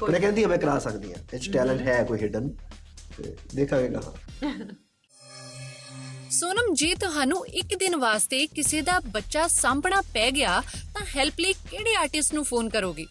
[0.00, 2.48] ਪਰ ਇਹ ਕਹਿੰਦੀ ਆ ਮੈਂ ਕਰਾ ਸਕਦੀ ਆ। ਇਹ ਚ ਟੈਲੈਂਟ ਹੈ ਕੋਈ ਹਿਡਨ
[3.16, 4.12] ਤੇ ਦੇਖਾਂਗੇ ਕਹਾਂ
[6.34, 10.60] ਸੋਨਮ ਜੇ ਤੁਹਾਨੂੰ ਇੱਕ ਦਿਨ ਵਾਸਤੇ ਕਿਸੇ ਦਾ ਬੱਚਾ ਸਾਂਭਣਾ ਪੈ ਗਿਆ
[10.94, 13.06] ਤਾਂ ਹੈਲਪ ਲਈ ਕਿਹੜੇ ਆਰਟਿਸਟ ਨੂੰ ਫੋਨ ਕਰੋਗੇ?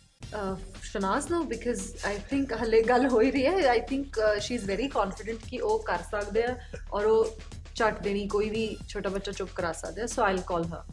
[0.83, 4.65] ਸ਼ਨਾਜ਼ ਨੂੰ ਬਿਕਾਜ਼ ਆਈ ਥਿੰਕ ਹਲੇ ਗੱਲ ਹੋ ਹੀ ਰਹੀ ਹੈ। I think she is
[4.65, 6.55] very confident ਕਿ ਉਹ ਕਰ ਸਕਦੇ ਆ
[6.93, 7.37] ਔਰ ਉਹ
[7.75, 10.83] ਝਟ ਦੇਣੀ ਕੋਈ ਵੀ ਛੋਟਾ ਬੱਚਾ ਚੁੱਪ ਕਰਾ ਸਕਦਾ so I'll call her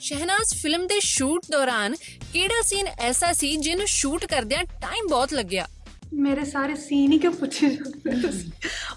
[0.00, 1.94] Shehnaaz film ਦੇ ਸ਼ੂਟ ਦੌਰਾਨ
[2.32, 5.66] ਕਿਹੜਾ ਸੀਨ ਐਸਾ ਸੀ ਜਿਹਨੂੰ ਸ਼ੂਟ ਕਰਦਿਆਂ ਟਾਈਮ ਬਹੁਤ ਲੱਗਿਆ?
[6.12, 8.50] ਮੇਰੇ ਸਾਰੇ ਸੀਨ ਹੀ ਕਿਉਂ ਪੁੱਛੇ ਜਾਂਦੇ ਤੁਸੀਂ?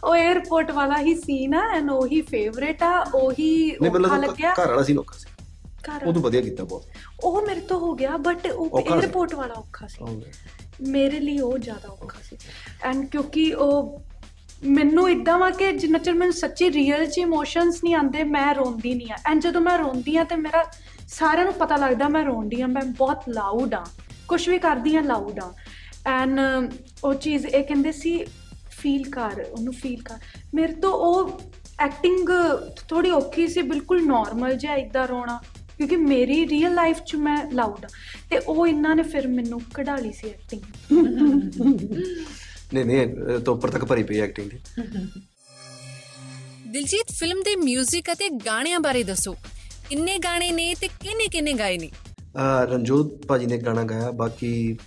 [0.04, 4.84] ਉਹ 에어ਪੋਰਟ ਵਾਲਾ ਹੀ ਸੀਨ ਆ ਐਨ ਉਹੀ ਫੇਵਰੇਟ ਆ ਉਹੀ ਔਖਾ ਲੱਗਿਆ। ਘਰ ਵਾਲਾ
[4.84, 5.26] ਸੀਨ ਔਖਾ ਸੀ।
[5.84, 6.84] ਘਰ ਉਹਨੂੰ ਵਧੀਆ ਕੀਤਾ ਬਹੁਤ।
[7.24, 10.22] ਉਹ ਮੇਰੇ ਤੋਂ ਹੋ ਗਿਆ ਬਟ ਉਹ 에어ਪੋਰਟ ਵਾਲਾ ਔਖਾ ਸੀ।
[10.90, 12.38] ਮੇਰੇ ਲਈ ਉਹ ਜ਼ਿਆਦਾ ਔਖਾ ਸੀ।
[12.84, 14.02] ਐਂਡ ਕਿਉਂਕਿ ਉਹ
[14.64, 18.94] ਮੈਨੂੰ ਇਦਾਂ ਵਾ ਕਿ ਜਿੰਨਾ ਚਿਰ ਮੈਨੂੰ ਸੱਚੀ ਰੀਅਲ ਚ ਇਮੋਸ਼ਨਸ ਨਹੀਂ ਆਉਂਦੇ ਮੈਂ ਰੋਂਦੀ
[18.94, 20.64] ਨਹੀਂ ਆ। ਐਂਡ ਜਦੋਂ ਮੈਂ ਰੋਂਦੀ ਆ ਤੇ ਮੇਰਾ
[21.08, 23.86] ਸਾਰਿਆਂ ਨੂੰ ਪਤਾ ਲੱਗਦਾ ਮੈਂ ਰੋਂਦੀ ਆ ਮੈਂ ਬਹੁਤ ਲਾਊਡ ਆ।
[24.28, 25.54] ਕੁਝ ਵੀ ਕਰਦੀ ਆ ਲਾਊਡ ਆ।
[26.08, 26.40] ਐਂਡ
[27.04, 28.18] ਉਹ ਚੀਜ਼ ਇਹ ਕਹਿੰਦੇ ਸੀ
[28.72, 30.18] ਫੀਲ ਕਰ ਉਹਨੂੰ ਫੀਲ ਕਰ।
[30.56, 31.40] ਮੇਰੇ ਤੋਂ ਉਹ
[31.80, 32.30] ਐਕਟਿੰਗ
[32.90, 35.40] ਥੋੜੀ ਔਖੀ ਸੀ ਬਿਲਕੁਲ ਨਾਰਮਲ ਜਿਹਾ ਇਦਾਂ ਰੋਣਾ
[35.78, 37.88] ਕਿਉਂਕਿ ਮੇਰੀ ਰੀਅਲ ਲਾਈਫ 'ਚ ਮੈਂ ਲਾਊਡ ਆ।
[38.30, 40.62] ਤੇ ਉਹ ਇਹਨਾਂ ਨੇ ਫਿਰ ਮੈਨੂੰ ਕਢਾ ਲਈ ਸੀ ਐਕਟਿੰਗ
[42.74, 44.58] ਨਹੀਂ ਨਹੀਂ ਤਾਂ ਉੱਪਰ ਤੱਕ ਭਰੀ ਪਈ ਐਕਟਿੰਗ ਦੀ।
[46.68, 49.36] ਦਿਲਜੀਤ ਫਿਲਮ ਦੇ 뮤직 ਅਤੇ ਗਾਣਿਆਂ ਬਾਰੇ ਦੱਸੋ।
[49.90, 51.90] ਕਿੰਨੇ ਗਾਣੇ ਨੇ ਤੇ ਕਿੰਨੇ ਕਿੰਨੇ ਗਾਏ ਨੇ?
[52.72, 54.78] ਰਣਜੋਤ ਭਾਜੀ ਨੇ ਗਾਣਾ ਗਾਇਆ ਬਾਕੀ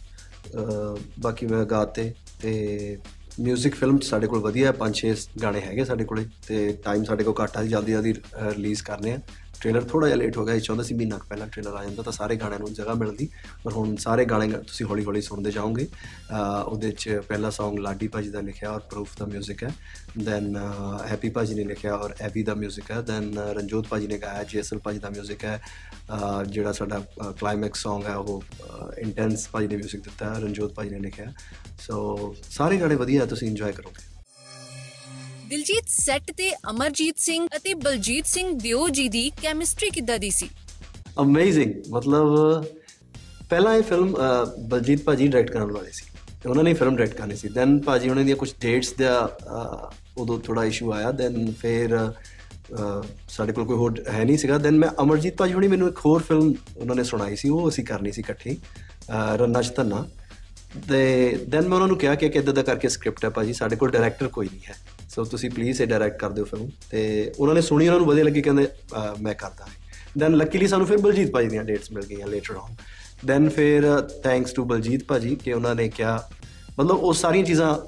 [1.21, 2.99] ਬਾਕੀ ਮੈਂ ਗਾਤੇ ਤੇ
[3.43, 7.25] 뮤직 ਫਿਲਮ ਚ ਸਾਡੇ ਕੋਲ ਵਧੀਆ ਪੰਜ ਛੇ ਗਾਣੇ ਹੈਗੇ ਸਾਡੇ ਕੋਲੇ, ਤੇ ਟਾਈਮ ਸਾਡੇ
[7.25, 9.19] ਕੋਲ ਘੱਟ ਆ ਜੀ ਜਲਦੀ ਜਲਦੀ ਰਿਲੀਜ਼ ਕਰਨੇ ਆ।
[9.62, 12.04] ਟ੍ਰੇਲਰ ਥੋੜਾ ਜਿਹਾ ਲੇਟ ਹੋ ਗਿਆ ਇਹ ਚਾਹੁੰਦਾ ਸੀ ਮਹੀਨਾ ਕੁ ਪਹਿਲਾਂ ਟ੍ਰੇਲਰ ਆ ਜਾਂਦਾ
[12.04, 13.30] ਤਾਂ ਸਾਰੇ ਗਾਣਿਆਂ ਨੂੰ ਜਗ੍ਹਾ ਮਿਲਦੀ
[13.64, 15.88] ਪਰ ਹੁਣ ਸਾਰੇ ਗਾਣੇ ਗਾ- ਤੁਸੀਂ ਹੌਲੀ ਹੌਲੀ ਸੁਣਦੇ ਜਾਓਗੇ
[16.32, 19.74] ਅਹ ਉਹਦੇ ਚ ਪਹਿਲਾ Song ਲਾਡੀ ਭਾਜੀ ਦਾ ਲਿਖਿਆ ਔਰ ਪ੍ਰੂਫ ਦਾ 뮤직 ਹੈ
[20.24, 20.58] ਦੈਨ
[21.08, 24.80] ਹੈਪੀ ਭਾਜੀ ਨੇ ਲਿਖਿਆ ਔਰ ਐਬੀ ਦਾ 뮤직 ਹੈ ਦੈਨ ਰਣਜੋਤ ਭਾਜੀ ਨੇ ਗਾਇਆ ਜੇਸਲ
[24.80, 25.62] ਭਾਜੀ ਦਾ 뮤직 ਹੈ
[26.10, 27.00] ਅਹ ਜਿਹੜਾ ਸਾਡਾ
[27.40, 28.44] ਕਲਾਈਮੈਕਸ Song ਹੈ ਉਹ
[28.98, 31.34] ਇੰਟੈਂਸ ਭਾਜੀ ਨੇ 뮤직 ਦਿੱਤਾ ਹੈ ਰਣਜੋਤ ਭਾਜੀ ਨੇ ਲਿਖਿਆ
[31.80, 34.09] ਸੋ ਸਾਰੇ ਗਾਣੇ ਵਧੀਆ ਤੁਸੀਂ ਇੰਜੋਏ ਕਰੋਗੇ
[35.51, 40.49] ਦਿਲਜੀਤ ਸੈੱਟ ਤੇ ਅਮਰਜੀਤ ਸਿੰਘ ਅਤੇ ਬਲਜੀਤ ਸਿੰਘ ਦਿਓ ਜੀ ਦੀ ਕੈਮਿਸਟਰੀ ਕਿੱਦਾਂ ਦੀ ਸੀ?
[41.21, 42.65] ਅਮੇਜ਼ਿੰਗ ਮਤਲਬ
[43.51, 46.05] ਪਹਿਲਾਂ ਇਹ ਫਿਲਮ ਅਹ, ਬਲਜੀਤ ਭਾਜੀ ਡਾਇਰੈਕਟ ਕਰਨ ਵਾਲੇ ਸੀ
[46.43, 50.21] ਤੇ ਉਹਨਾਂ ਨੇ ਫਿਲਮ ਡਾਇਰੈਕਟ ਕਰਨੀ ਸੀ। ਦੈਨ ਭਾਜੀ ਉਹਨਾਂ ਦੀਆਂ ਕੁਝ ਡੇਟਸ ਦਾ ਅਹ,
[50.21, 54.79] ਉਦੋਂ ਥੋੜਾ ਇਸ਼ੂ ਆਇਆ। ਦੈਨ ਫਿਰ ਅਹ, ਸਾਡੇ ਕੋਲ ਕੋਈ ਹੋਰ ਹੈ ਨਹੀਂ ਸੀਗਾ। ਦੈਨ
[54.79, 58.13] ਮੈਂ ਅਮਰਜੀਤ ਭਾਜੀ ਹੁਣੀ ਮੈਨੂੰ ਇੱਕ ਹੋਰ ਫਿਲਮ ਉਹਨਾਂ ਨੇ ਸੁਣਾਈ ਸੀ। ਉਹ ਅਸੀਂ ਕਰਨੀ
[58.13, 60.07] ਸੀ ਇਕੱਠੀ ਅਹ, ਰੰਨਾ ਚ ਧੰਨਾ।
[60.89, 63.91] ਤੇ ਦੈਨ ਮੈਂ ਉਹਨਾਂ ਨੂੰ ਕਿਹਾ ਕਿ ਕਿੱਦਾਂ ਦਾ ਕਰਕੇ ਸਕ੍ਰਿਪਟ ਹੈ ਭਾਜੀ। ਸਾਡੇ ਕੋਲ
[63.91, 64.75] ਡਾਇਰੈਕਟਰ ਕੋਈ ਨਹੀਂ ਹੈ।
[65.15, 68.25] ਸੋ ਤੁਸੀਂ ਪਲੀਜ਼ ਇਹ ਡਾਇਰੈਕਟ ਕਰ ਦਿਓ ਫਿਲਮ ਤੇ ਉਹਨਾਂ ਨੇ ਸੁਣੀ ਉਹਨਾਂ ਨੂੰ ਵਧੀਆ
[68.25, 69.67] ਲੱਗੀ ਕਹਿੰਦੇ ਅਹ, ਮੈਂ ਕਰਦਾ।
[70.19, 72.75] ਦੈਨ ਲੱਕੀਲੀ ਸਾਨੂੰ ਫਿਰ ਬਲਜੀਤ ਭਾਜੀ ਦੀਆਂ ਡੇਟਸ ਮਿਲ ਗਈਆਂ ਲੇਟਰ ਔਨ
[73.27, 76.31] ਦੈਨ ਫਿਰ ਥੈਂਕਸ ਟੂ ਬਲਜੀਤ ਭਾਜੀ ਕਿ ਉਹਨਾਂ ਨੇ ਕਿਹਾ
[76.81, 77.79] ਮਤਲਬ ਉਹ ਸਾਰੀਆਂ ਚੀਜ਼ਾਂ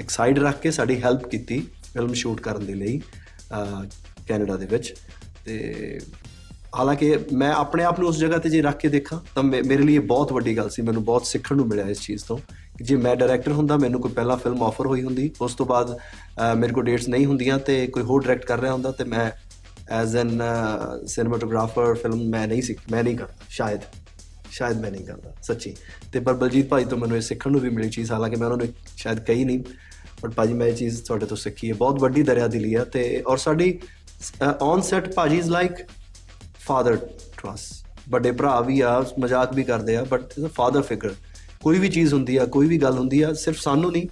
[0.00, 3.84] ਇੱਕ ਸਾਈਡ ਰੱਖ ਕੇ ਸਾਡੀ ਹੈਲਪ ਕੀਤੀ ਫਿਲਮ ਸ਼ੂਟ ਕਰਨ ਦੇ ਲਈ ਅਹ,
[4.28, 4.94] ਕੈਨੇਡਾ ਦੇ ਵਿੱਚ।
[5.44, 6.00] ਤੇ
[6.76, 9.82] ਹਾਲਾਂਕਿ ਮੈਂ ਆਪਣੇ ਆਪ ਨੂੰ ਉਸ ਜਗ੍ਹਾ ਤੇ ਜੇ ਰੱਖ ਕੇ ਦੇਖਾਂ ਤਾਂ ਮੇ- ਮੇਰੇ
[9.82, 12.59] ਲਈ ਇਹ ਬਹੁਤ ਵੱਡੀ ਗੱਲ ਸੀ। ਮੈਨੂੰ ਬਹੁਤ ਸਿੱਖਣ ਨੂੰ ਮਿਲਿਆ ਇਸ ਚੀਜ਼ ਤੋਂ। ਕਿ
[12.80, 16.54] ਜੇ ਮੈਂ ਡਾਇਰੈਕਟਰ ਹੁੰਦਾ ਮੈਨੂੰ ਕੋਈ ਪਹਿਲਾਂ ਫਿਲਮ ਆਫਰ ਹੋਈ ਹੁੰਦੀ ਉਸ ਤੋਂ ਬਾਅਦ ਅਹ,
[16.54, 19.30] ਮੇਰੇ ਕੋਲ ਡੇਟਸ ਨਹੀਂ ਹੁੰਦੀਆਂ ਤੇ ਕੋਈ ਹੋਰ ਡਾਇਰੈਕਟ ਕਰ ਰਿਹਾ ਹੁੰਦਾ ਤੇ ਮੈਂ
[19.92, 20.40] ਐਜ਼ ਐਨ
[21.06, 23.80] ਸਿਨੇਮੈਟੋਗ੍ਰਾਫਰ ਫਿਲਮ ਮੈਂ ਨਹੀਂ ਸੀ ਮੈਂ ਨਹੀਂ ਕਰਦਾ ਸ਼ਾਇਦ
[24.50, 25.74] ਸ਼ਾਇਦ ਮੈਂ ਨਹੀਂ ਕਰਦਾ ਸੱਚੀ।
[26.12, 28.66] ਤੇ ਪਰ ਬਲਜੀਤ ਭਾਈ ਤੋਂ ਮੈਨੂੰ ਇਹ ਸਿੱਖਣ ਨੂੰ ਵੀ ਮਿਲੀ ਚੀਜ਼ ਹਾਲਾਂਕਿ ਮੈਂ ਉਹਨਾਂ
[28.66, 29.58] ਨੂੰ ਸ਼ਾਇਦ ਕਹੀ ਨਹੀਂ
[30.22, 33.22] ਬਟ ਭਾਜੀ ਮੈਂ ਇਹ ਚੀਜ਼ ਤੁਹਾਡੇ ਤੋਂ ਸਿੱਖੀ ਹੈ ਬਹੁਤ ਵੱਡੀ ਦਰਿਆ ਦਿਲੀ ਹੈ ਤੇ
[33.26, 33.78] ਔਰ ਸਾਡੀ
[34.60, 35.72] ਔਨ ਸੈਟ ਭਾਜੀ is like
[36.60, 36.96] father
[37.36, 37.68] to us
[38.08, 41.14] ਵੱਡੇ ਭਰਾ ਵੀ ਆ ਮਜ਼ਾਕ ਵੀ ਕਰਦੇ ਆ but is a father figure
[41.64, 44.06] ਕੋਈ ਵੀ ਚੀਜ਼ ਹੁੰਦੀ ਆ, ਕੋਈ ਵੀ ਗੱਲ ਹੁੰਦੀ ਆ, ਸਿਰਫ ਸਾਨੂੰ ਨਹੀਂ,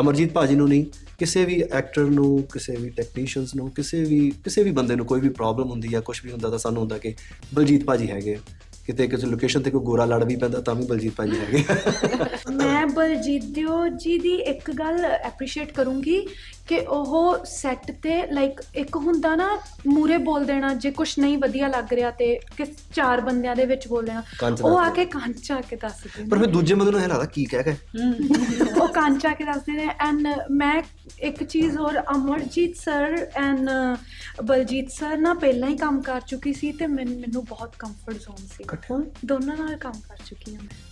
[0.00, 0.84] ਅਮਰਜੀਤ ਭਾਜੀ ਨੂੰ ਨਹੀਂ,
[1.18, 5.20] ਕਿਸੇ ਵੀ ਐਕਟਰ ਨੂੰ, ਕਿਸੇ ਵੀ ਟੈਕਨੀਸ਼ੀਅਨਸ ਨੂੰ, ਕਿਸੇ ਵੀ ਕਿਸੇ ਵੀ ਬੰਦੇ ਨੂੰ ਕੋਈ
[5.20, 7.14] ਵੀ ਪ੍ਰੋਬਲਮ ਹੁੰਦੀ ਆ ਕੁਝ ਵੀ ਹੁੰਦਾ ਤਾਂ ਸਾਨੂੰ ਹੁੰਦਾ ਕਿ
[7.54, 8.38] ਬਲਜੀਤ ਭਾਜੀ ਹੈਗੇ ਆ।
[8.86, 11.76] ਕਿਤੇ ਕਿਸੇ ਲੋਕੇਸ਼ਨ ਤੇ ਕੋਈ ਗੋਰਾ ਲੜ ਵੀ ਪੈਂਦਾ ਤਾਂ ਵੀ ਬਲਜੀਤ ਭਾਜੀ ਹੈਗੇ ਆ।
[12.52, 16.26] ਮੈਂ ਬਲਜੀਤ ਦਿਓ ਜੀ ਦੀ ਇੱਕ ਗੱਲ ਐਪਰੀਸ਼ੀਏਟ ਕਰੂੰਗੀ
[16.68, 19.48] ਕਿ ਉਹ ਸੈੱਟ ਤੇ ਲਾਈਕ ਇੱਕ ਹੁੰਦਾ ਨਾ
[19.86, 22.64] ਮੂਰੇ ਬੋਲ ਦੇਣਾ ਜੇ ਕੁਝ ਨਹੀਂ ਵਧੀਆ ਲੱਗ ਰਿਹਾ ਤੇ ਕਿ
[22.94, 24.22] ਚਾਰ ਬੰਦਿਆਂ ਦੇ ਵਿੱਚ ਬੋਲ ਦੇਣਾ
[24.62, 27.08] ਉਹ ਆ। ਕੇ ਕੰਨ 'ਚ ਆ ਕੇ ਦੱਸ ਪਰ ਦਿੰਦੇ ਫਿਰ ਦੂਜੇ ਬੰਦੇ ਨੂੰ ਇਹ
[27.08, 27.76] ਲੱਗਦਾ ਕੀ ਕਹਿ ਗਏ?
[28.80, 30.82] ਉਹ ਕੰਨ 'ਚ ਆ ਕੇ ਦੱਸਦੇ ਨੇ। ਐਂਡ ਮੈਂ
[31.20, 33.70] ਇੱਕ ਚੀਜ਼ ਹੋਰ Amarjit sir and
[34.42, 38.64] Baljit sir ਨਾ ਪਹਿਲਾਂ ਹੀ ਕੰਮ ਕਰ ਚੁੱਕੀ ਸੀ ਤੇ ਮੈਨ- ਬਹੁਤ ਕੰਫਰਟ ਜ਼ੋਨ ਸੀ।
[39.26, 40.91] ਦੋਨਾਂ ਨਾਲ ਕੰਮ ਕਰ ਚੁੱਕੀ ਹਾਂ ਮੈਂ।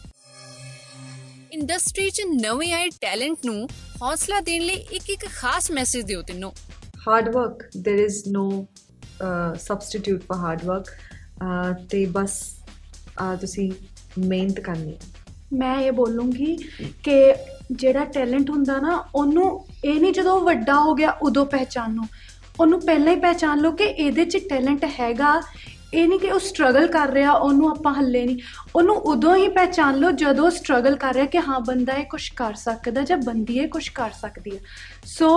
[1.53, 3.69] ਇੰਡਸਟਰੀ 'ਚ ਨਵੇਂ ਆਏ ਟੈਲੈਂਟ ਨੂੰ
[4.03, 6.51] ਹੌਸਲਾ ਦੇਣ ਲਈ ਇੱਕ ਇੱਕ ਖਾਸ ਮੈਸੇਜ ਦਿਓ ਤਿੰਨੋਂ।
[7.09, 8.45] Hard work there is no
[9.59, 10.87] substitute for hard work
[11.91, 12.39] ਤੇ ਬਸ
[13.41, 13.71] ਤੁਸੀਂ
[14.19, 14.97] ਮਿਹਨਤ ਕਰਨੀ
[15.53, 16.57] ਮੈਂ ਇਹ ਬੋਲੂੰਗੀ
[17.05, 17.17] ਕਿ
[17.73, 19.49] ਜਿਹੜਾ ਟੈਲੈਂਟ ਹੁੰਦਾ ਨਾ ਉਹਨੂੰ
[19.85, 22.03] ਇਹ ਨਹੀਂ ਜਦੋਂ ਵੱਡਾ ਹੋ ਗਿਆ ਉਦੋਂ ਪਹਿਚਾਨੋ
[22.61, 25.41] ਉਹਨੂੰ ਪਹਿਲਾਂ ਹੀ ਪਹਿਚਾਨ ਲਓ ਕਿ ਇਹਦੇ 'ਚ ਟੈਲੈਂਟ ਹੈਗਾ
[25.95, 28.39] ਇਹ ਨਹੀਂ ਕਿ ਉਹ ਸਟਰਗਲ ਕਰ ਰਿਹਾ, ਉਹਨੂੰ ਆਪਾਂ ਹੱਲੇ ਨਹੀਂ।
[28.77, 32.29] ਉਹਨੂੰ ਉਦੋਂ ਹੀ ਪਹਿਚਾਨ ਲਓ ਜਦੋਂ ਉਹ ਸਟਰਗਲ ਕਰ ਰਿਹਾ ਕਿ ਹਾਂ, ਬੰਦਾ ਇਹ ਕੁਝ
[32.29, 34.61] ਕਰ ਸਕਦਾ ਜਾਂ ਬੰਦੀ ਇਹ ਕੁਝ ਕਰ ਸਕਦੀ ਹੈ।
[35.05, 35.29] ਸੋ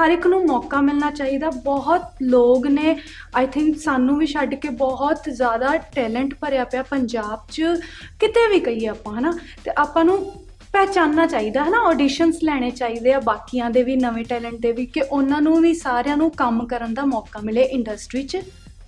[0.00, 2.96] ਹਰ ਇੱਕ ਨੂੰ ਮੌਕਾ ਮਿਲਣਾ ਚਾਹੀਦਾ। ਬਹੁਤ ਲੋਕ ਨੇ
[3.36, 7.62] ਆਈ ਥਿੰਕ ਸਾਨੂੰ ਵੀ ਛੱਡ ਕੇ ਬਹੁਤ ਜ਼ਿਆਦਾ ਟੈਲੈਂਟ ਭਰਿਆ ਪਿਆ ਪੰਜਾਬ 'ਚ।
[8.20, 9.32] ਕਿਤੇ ਵੀ ਕਹੀਏ ਆਪਾਂ, ਹਨਾ?
[9.64, 10.32] ਤੇ ਆਪਾਂ ਨੂੰ
[10.72, 14.86] ਪਹਿਚਾਨਣਾ ਚਾਹੀਦਾ ਹੈ ਨਾ ਆਡੀਸ਼ਨਸ ਲੈਣੇ ਚਾਹੀਦੇ ਆ ਬਾਕੀਆਂ ਦੇ ਵੀ, ਨਵੇਂ ਟੈਲੈਂਟ ਦੇ ਵੀ,
[14.86, 18.38] ਕਿ ਉਹਨਾਂ ਨੂੰ ਵੀ ਸਾਰਿਆਂ ਨੂੰ ਕੰਮ ਕਰਨ ਦਾ ਮੌਕਾ ਮਿਲੇ ਇੰਡਸਟਰੀ 'ਚ।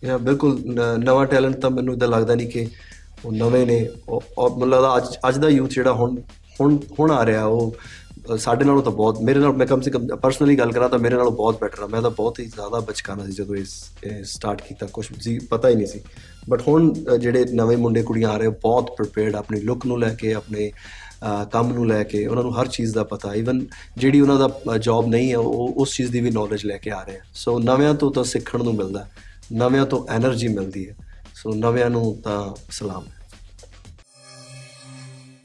[0.04, 2.68] ਯਾ ਬਿਲਕੁਲ ਨ- ਨਵਾਂ ਟੈਲੈਂਟ ਤਾਂ ਮੈਨੂੰ ਇਦਾਂ ਲੱਗਦਾ ਨਹੀਂ ਕਿ
[3.24, 6.20] ਉਹ ਨਵੇਂ ਨੇ। ਉਹ ਉਹ ਮੈਨੂੰ ਲੱਗਦਾ ਅੱਜ ਅੱਜ ਦਾ ਯੂਥ ਜਿਹੜਾ ਹੁਣ
[6.60, 7.74] ਹੁਣ ਹੁਣ ਆ ਰਿਹਾ ਉਹ
[8.32, 10.98] ਅ, ਸਾਡੇ ਨਾਲੋਂ ਤਾਂ ਬਹੁਤ ਮੇਰੇ ਨਾਲ ਮੈਂ ਕਮ ਸੇ ਕਮ ਪਰਸਨਲੀ ਗੱਲ ਕਰਾਂ ਤਾਂ
[10.98, 13.84] ਮੇਰੇ ਨਾਲੋਂ ਬਹੁਤ ਬੈਟਰ ਆ। ਮੈਂ ਤਾਂ ਬਹੁਤ ਹੀ ਜ਼ਿਆਦਾ ਬਚਕਾਨਾ ਸੀ ਜਦੋਂ ਇਸ
[14.24, 16.00] ਸਟਾਰਟ ਕੀਤਾ ਕੁਝ ਜੀ ਪਤਾ ਹੀ ਨਹੀਂ ਸੀ।
[16.48, 20.00] ਬਟ ਹੁਣ ਅ, ਜਿਹੜੇ ਨਵੇਂ ਮੁੰਡੇ ਕੁੜੀਆਂ ਆ ਰਹੇ ਉਹ ਬਹੁਤ ਪ੍ਰਿਪੇਅਰਡ ਆਪਣੀ ਲੁੱਕ ਨੂੰ
[20.00, 23.66] ਲੈ ਕੇ ਆਪਣੇ ਅ, ਕੰਮ ਨੂੰ ਲੈ ਕੇ ਉਹਨਾਂ ਨੂੰ ਹਰ ਚੀਜ਼ ਦਾ ਪਤਾ। ਇਵਨ
[23.96, 27.02] ਜਿਹੜੀ ਉਹਨਾਂ ਦਾ ਜੌਬ ਨਹੀਂ ਹੈ ਉਹ ਉਸ ਚੀਜ਼ ਦੀ ਵੀ ਨੌਲੇਜ ਲੈ ਕੇ ਆ
[27.02, 29.08] ਰਹੇ ਆ। ਸੋ ਨਵਿਆਂ ਤੋਂ ਤਾਂ ਸਿੱਖਣ ਨੂੰ ਮਿਲਦਾ।
[29.52, 30.96] ਨਵਿਆਂ ਤੋਂ એનર્ਜੀ ਮਿਲਦੀ ਹੈ।
[31.34, 33.06] ਸੋ ਨਵਿਆਂ ਨੂੰ ਤਾਂ ਸਲਾਮ।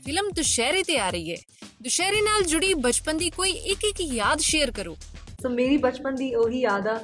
[0.05, 1.38] ਫਿਲਮ ਦੁਸ਼ਹਿਰੇ ਤੇ ਆ ਰਹੀ ਹੈ।
[1.83, 4.95] ਦੁਸ਼ਹਿਰੇ ਨਾਲ ਜੁੜੀ ਬਚਪਨ ਦੀ ਕੋਈ ਇੱਕ ਇੱਕ ਯਾਦ ਸ਼ੇਅਰ ਕਰੋ।
[5.41, 6.99] ਸੋ ਮੇਰੀ ਬਚਪਨ ਦੀ ਉਹੀ ਯਾਦ ਆ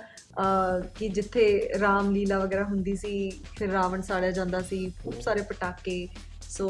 [0.98, 6.08] ਕਿ ਜਿੱਥੇ ਰਾਮ ਲੀਲਾ ਵਗੈਰਾ ਹੁੰਦੀ ਸੀ ਫਿਰ ਰਾਵਣ ਸਾੜਿਆ ਜਾਂਦਾ ਸੀ ਖੂਬ ਸਾਰੇ ਪਟਾਕੇ।
[6.50, 6.68] ਸੋ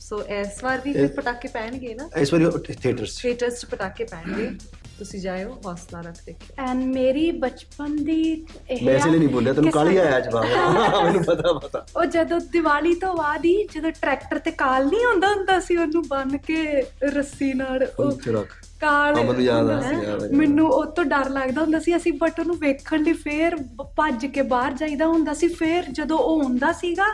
[0.00, 2.08] ਸੋ ਇਸ ਵਾਰ ਵੀ ਫਿਰ ਪਟਾਕੇ ਪੈਣਗੇ ਨਾ?
[2.16, 4.50] ਇਸ ਵਾਰ ਥੀਏਟਰਸ ਥੀਏਟਰਸ 'ਚ ਪਟਾਕੇ ਪੈਣਗੇ।
[4.98, 8.20] ਤੁਸੀਂ ਜਾਇਓ ਹੌਸਲਾ ਰੱਖ ਦੇਖਿਓ ਐਂਡ ਮੇਰੀ ਬਚਪਨ ਦੀ
[8.70, 10.44] ਇਹ ਮੈਂ ਇਸ ਲਈ ਨਹੀਂ ਬੋਲਿਆ ਤੈਨੂੰ ਕਾਲੀ ਆਇਆ ਜਵਾਬ?
[11.04, 15.28] ਮੈਨੂੰ ਪਤਾ ਪਤਾ। ਉਹ ਜਦੋਂ ਦੀਵਾਲੀ ਤੋਂ ਬਾਅਦ ਹੀ ਜਦੋਂ ਟਰੈਕਟਰ ਤੇ ਕਾਲ ਨਹੀਂ ਹੁੰਦਾ
[15.28, 16.64] ਹੁੰਦਾ ਸੀ ਉਹਨੂੰ ਬੰਨ ਕੇ
[17.12, 21.62] ਰੱਸੀ ਨਾਲ ਉਹ ਉੱਥੇ ਰੱਖ। ਕਾਲ ਮੈਨੂੰ ਯਾਦ ਆ। ਯਾਦ। ਮੈਨੂੰ ਉਹ ਤੋਂ ਡਰ ਲੱਗਦਾ
[21.62, 23.56] ਹੁੰਦਾ ਸੀ ਅਸੀਂ ਬਟ ਉਹਨੂੰ ਵੇਖਣ ਲਈ ਫੇਰ
[23.96, 27.06] ਭੱਜ ਕੇ ਬਾਹਰ ਜਾਈਦਾ ਹੁੰਦਾ ਸੀ। ਫੇਰ ਜਦੋਂ ਉਹ ਹੁੰਦਾ ਸੀਗਾ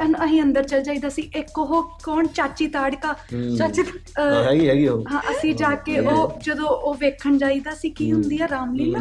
[0.00, 2.26] ਐਂਡ ਅਸੀਂ ਅੰਦਰ ਚਲ ਜਾਈਦਾ ਸੀ। ਇੱਕ ਉਹ ਕੌਣ?
[2.34, 3.14] ਚਾਚੀ ਤਾੜਕਾ।
[3.58, 3.82] ਚਾਚੀ
[4.18, 8.38] ਹੈਗੀ ਹੈਗੀ ਉਹ। ਹਾਂ ਅਸੀਂ ਜਾ ਕੇ ਉਹ ਜਦੋਂ ਉਹ ਵੇਖਣ ਜਾਈਦਾ ਸੀ ਕੀ ਹੁੰਦੀ
[8.42, 8.98] ਆ ਰਾਮਲੀਲਾ।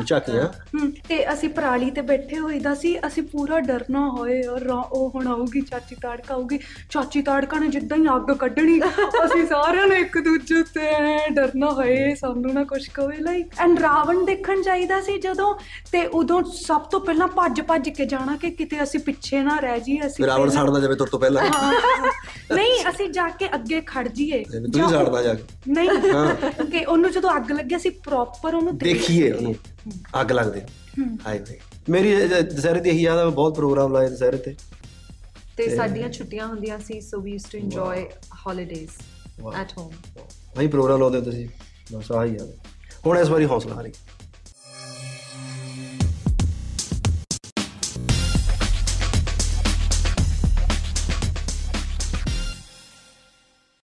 [0.76, 5.62] ਹਮ, ਤੇ ਅਸੀਂ ਪਰਾਲੀ ਤੇ ਬੈਠੇ ਹੋਈਦਾ ਸੀ। ਅਸੀਂ ਪੂਰਾ ਡਰਨਾ ਹੋਏ ਉਹ ਹੁਣ ਆਊਗੀ
[5.62, 8.80] ਚਾਚੀ ਤਾੜਕਾ ਆਊਗੀ। ਚਾਚੀ ਤਾੜਕਾ ਨੇ ਜਿੱਦਾਂ ਹੀ ਅੱਗ ਕੱਢਣੀ
[9.26, 13.80] ਅਸੀਂ ਸਾਰਿਆਂ ਨੇ ਇੱਕ ਦੂਜੇ ਐਂ ਡਰਨਾ ਹੋਏ। ਕਵੇ ਸਾਨੂੰ ਨਾ ਕੁਝ ਕਵੇ ਲਾਈਕ ਐਂਡ
[13.80, 15.54] ਰਾਵਣ ਦੇਖਣ ਚਾਹੀਦਾ ਸੀ ਜਦੋਂ
[15.92, 19.80] ਤੇ ਉਦੋਂ ਸਭ ਤੋਂ ਪਹਿਲਾਂ ਭੱਜ ਭੱਜ ਕੇ ਜਾਣਾ ਕਿ ਕਿਤੇ ਅਸੀਂ ਪਿੱਛੇ ਨਾ ਰਹਿ
[19.80, 21.44] ਜਾਈਏ ਅਸੀਂ ਰਾਵਣ ਸਾੜਦਾ ਜਾਵੇ ਤੁਰ ਤੋਂ ਪਹਿਲਾਂ।
[22.56, 24.44] ਨਹੀਂ ਅਸੀਂ ਜਾ ਕੇ ਅੱਗੇ ਖੜ ਜਾਈਏ।
[24.74, 25.90] ਤੂੰ ਸਾੜਦਾ ਜਾ ਕੇ। ਨਹੀਂ
[26.72, 29.56] ਕਿ ਉਹਨੂੰ ਜਦੋਂ ਅੱਗ ਲੱਗੇ ਅਸੀਂ ਪ੍ਰੋਪਰ ਉਹਨੂੰ ਦੇਖ ਦੇਖੀਏ ਉਹਨੂੰ
[30.22, 30.62] ਅੱਗ ਲੱਗਦੇ
[31.28, 34.56] ਹਾਏ। ਵੇ। ਮੇਰੀ ਦੁਸਹਿਰੇ ਦੀ ਇਹੀ ਯਾਦ ਆ ਬਹੁਤ ਪ੍ਰੋਗਰਾਮ ਲਾਏ ਦੁਸਹਿਰੇ ਤੇ।
[35.58, 38.06] ਤੇ ਸਾਡੀਆਂ ਛੁੱਟੀਆਂ ਹੁੰਦੀਆਂ ਸੀ so we used to enjoy
[38.48, 38.90] holidays.
[39.56, 39.92] At home
[40.58, 41.50] ਵਹੀ। ਪ੍ਰੋਗਰਾਮ ਲਾਉਂਦੇ ਹੁੰਦੇ ਸੀ
[41.94, 42.54] ਬਸ ਆਹੀ ਯਾਦ ਆ।
[43.06, 43.92] ਹੁਣ ਇਸ ਵਾਰੀ ਹੌਸਲਾ ਹਾਰੀ